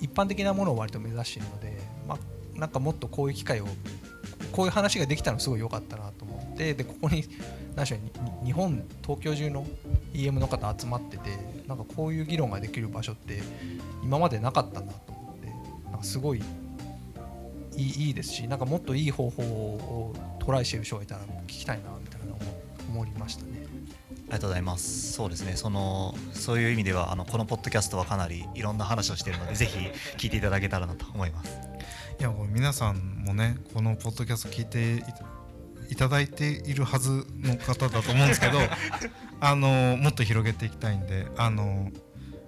[0.00, 3.66] 一般的なものを割と目指しているので、まあ、なんかもっとこういう機会を
[4.52, 7.24] こういう話ができたのすごい良かったなと思ってでここに
[7.74, 9.66] 何しょうに日本東京中の
[10.12, 11.30] EM の方集まってて
[11.66, 13.40] なんかこういう議論ができる場所って
[14.02, 15.46] 今までなかったなと思って
[15.90, 16.42] なんかすごい
[17.78, 22.38] いいいいですしなんかもっといい方法をトライしてる人がいたら聞きたいなみたいなのを
[22.88, 23.66] 思いましたね。
[24.10, 25.12] ありがとうございます。
[25.12, 25.56] そうですね。
[25.56, 29.78] そのそういう意味ではあのこのポッドキャストはかなりいろんな話をしているので ぜひ
[30.18, 31.56] 聞いていただけたらなと思います。
[32.18, 35.24] いやこれ皆さんもねこのポッドキャスト聞いていた
[35.90, 38.58] いただいているはずの方だと思うんですけど
[39.40, 41.90] あのもっと広げていきたいんであの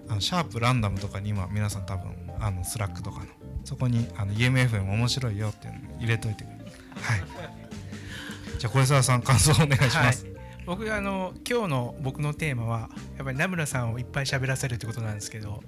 [0.08, 3.26] あのシャープ random とかに今皆さん多分あのスラックとかの
[3.64, 7.20] そこにあの EMFM 面白いよっていうの入れといてはい。
[8.58, 10.34] じゃあ是沢さん感想お願いします、はい。
[10.66, 15.62] 僕があの今日の僕のテーマはやっぱり名村さんをいっぱい喋らせるってことなんですけど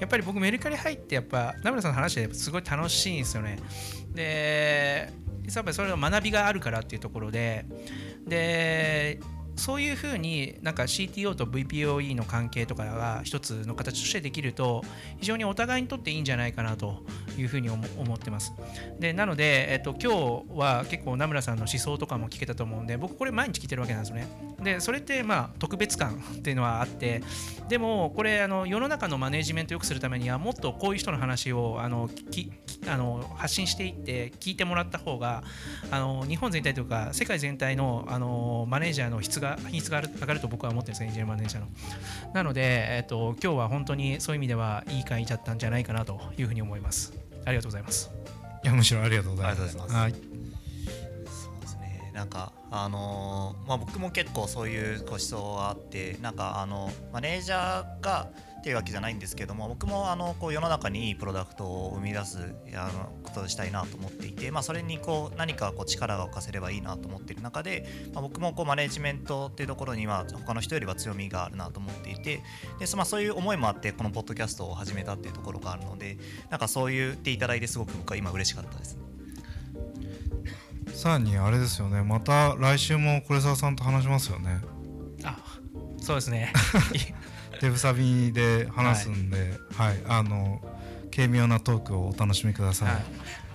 [0.00, 3.58] やっぱり僕メルカリ入ってやっぱ名村さんの話ですごい楽しいんですよね。
[4.14, 5.12] で
[5.52, 7.66] やっぱりそれが学びがあるからっていうところで
[8.26, 9.20] で
[9.56, 14.84] そういうふうになんか CTO と VPOE の関係とかが一つの形としてできると
[15.18, 17.02] 非常にお互いにとっていいんじゃないかなと
[17.38, 17.82] いうふうに思
[18.14, 18.52] ってます。
[18.98, 24.28] でなので、えっと、今日は結構名村さんの思想とかも聞けたと思うんで僕これ毎日聞いてるわけなんですよね。
[24.62, 27.22] でそれってまあ特別感っていうのはあって
[27.68, 32.52] でもこれあの世の中のマネジメントを良くするためにはもっとこういう人の話をあのきき
[32.88, 35.42] あの発信していって聞いてもらった方が
[35.90, 41.68] あの日本全体というか世界全体のあのマネージャーの質が品質が上がると僕は思ってるんですエンジニアマネージャーの。
[42.34, 47.12] なので、えっと、今日は本当にそういう意味ではいい会だったんじゃないかなというふうに思います。
[47.44, 48.10] ありがとうございます。
[48.64, 50.18] いやむしろありがとうございますはいそ
[51.56, 52.10] うですね。
[52.12, 58.28] なんかあのーまあ僕も結構そういうご思想があってなんかあのマネージャーが
[58.58, 62.38] っていうわけじゃないんですけども僕もあのこう世の中にいいプロダクトを生み出す
[62.74, 72.42] あのことをしたいなと思っていて、まあ、それにこう何かこう力が置かせればいいなと思っている中で、まあ、僕もこうマネジメントっていうところには他の人よりは強みがあるなと思っていて
[72.78, 76.18] で、そまあ、そういう思いもあってこのポッドキャストを始めたっていうところがあるので
[76.50, 78.98] なんかそう言っていただいてすごく僕は今嬉しかったです。
[80.94, 84.62] さらにあれですよねまた来週も是沢さんと話しますよね
[85.24, 85.36] あ
[86.00, 86.52] そうですね。
[87.60, 90.60] デブサビで話すんで、はい、あの
[91.14, 92.88] 軽妙なトークをお楽しみください。
[92.88, 93.04] はい、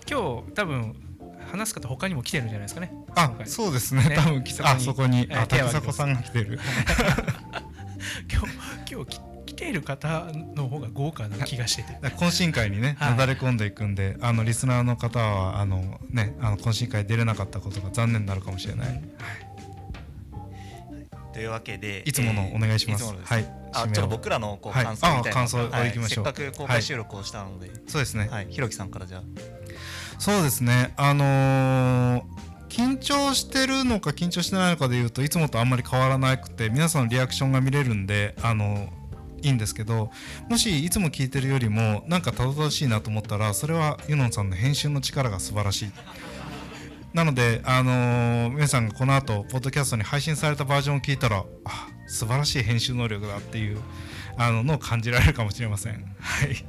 [0.09, 0.95] 今日多分
[1.51, 2.93] 話す方他にも来てるんじゃないですかね。
[3.15, 4.09] あそうですね。
[4.09, 6.59] ね多分あそこに、えーあ、竹迫さんが来てる。
[8.31, 8.47] 今日
[8.91, 11.93] 今日き来ている方の方が豪華な気がしてて。
[12.01, 19.03] 懇親会にね、はいなだれ込んでいくんで、あのリスナーの方はあのね、あの懇親会出れなかったことが残念になるかもしれない。
[21.33, 23.03] というわけでいつものお願いします。
[23.03, 23.33] つものです。
[23.33, 23.61] はい。
[23.73, 24.85] あちょっと僕らのこうはい。
[24.85, 26.25] 感想みたいな、あ感想をはい行きましょう。
[26.25, 28.27] せっかく公開収録をしたので、そうですね。
[28.29, 29.23] はい、ひろきさんからじゃあ。
[30.19, 30.93] そうですね。
[30.97, 38.87] あのー緊張してるのか緊張してないのかで言うといつもとあんまり変わらなくて皆さんのリアクションが見れるんであの
[39.41, 40.09] いいんですけど
[40.49, 45.91] もしいつも聞いてるよりもなんかたどたどしいなと思ったらそれはユノンさんの編集の力が素晴らしい。
[47.13, 53.79] なので、あのー皆さんがこの後ポッドキャストに配信されたバージョンを聞いたらあ素晴らしい編集能力だっていう
[54.37, 55.93] あののを感じられるかもしれません。
[56.19, 56.65] はい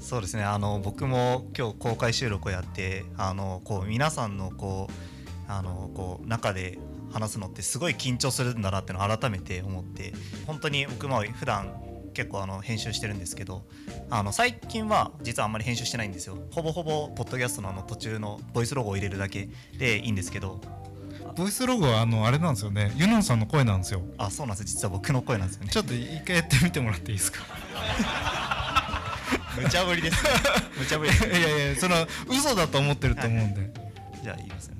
[0.00, 6.78] そうですねあの僕も今日公開収録をやってあのこう皆さんのこうあのこう中で
[7.12, 10.12] 話すのってすごい緊張するんだなってのを改めて思って
[10.44, 11.72] 本当に僕も普段
[12.12, 13.62] 結構あの編集してるんですけど
[14.10, 16.38] あの最近は実はあんまり編集してないんですよ。
[16.50, 19.48] ほぼほぼポッドキャストのあの途中のボイスロゴを入れるだけ
[19.78, 20.60] でいいんですけど。
[21.36, 22.92] ボイスロゴはあのあれなんですよね。
[22.96, 24.02] ユノンさんの声なんですよ。
[24.18, 24.66] あそうなんです。
[24.66, 25.70] 実は僕の声なんですよね。
[25.70, 27.40] ちょっと一回やってみてもらっていいですか？
[29.56, 30.30] 無茶ぶりです、ね、
[30.78, 33.70] 無茶ぶりですいやいやその嘘だと思ってると思うんで、
[34.22, 34.76] じゃあ言いますね。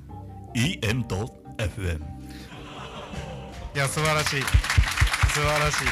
[0.55, 2.01] EM.FM
[3.75, 4.41] いや素晴らしい。
[4.41, 4.47] 素
[5.41, 5.87] 晴らしい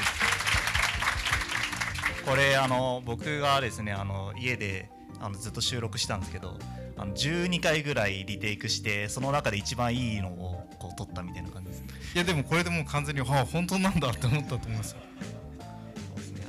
[2.25, 6.57] これあの僕がですねあの家であのずっと収録したんですけど
[6.97, 11.87] あの12回ぐらいリテイクしてその中で一番いいのをこう撮ったみたいな感じですね。
[12.15, 14.99] いやでもこれでもう完全にはあ本当なんだって思ったと思いますよ。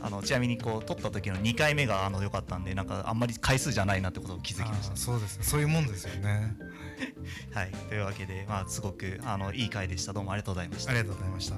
[0.04, 5.44] あのちなみにこう撮った時の2回目があの良かったんでなんかあんまり回数じゃないなってことを気づきましあーそうですね。
[5.44, 6.56] そういうもんですよね。
[7.52, 7.70] たはい。
[7.88, 10.12] というわけでまあすごくあのいい回でした。
[10.12, 10.90] どうもありがとうございました。
[10.90, 11.56] ありがとうございました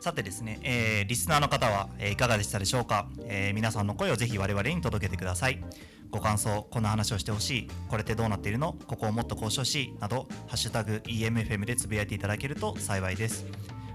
[0.00, 5.62] さてですね、えーリスナーの方は、えーいかがでしたでしょうか、えー皆さんの声をぜひ我々に届けてください。
[6.10, 7.68] ご感想こんな話をしてほしい。
[7.88, 8.74] これってどうなっているの？
[8.86, 13.46] ここをもっと交渉しいなど「ハッシュタグ #EMFM」でつぶやいていただけると幸いです。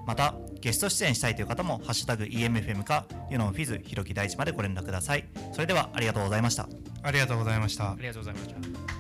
[0.06, 5.26] またゲスト出演したいという方も「ハッシュタグ #EMFM」かユノンフィズひろき大地までご連絡ください。
[5.51, 6.70] それではありがとうございました。
[7.01, 7.91] ありがとうございました。
[7.91, 8.95] ありがとうございました。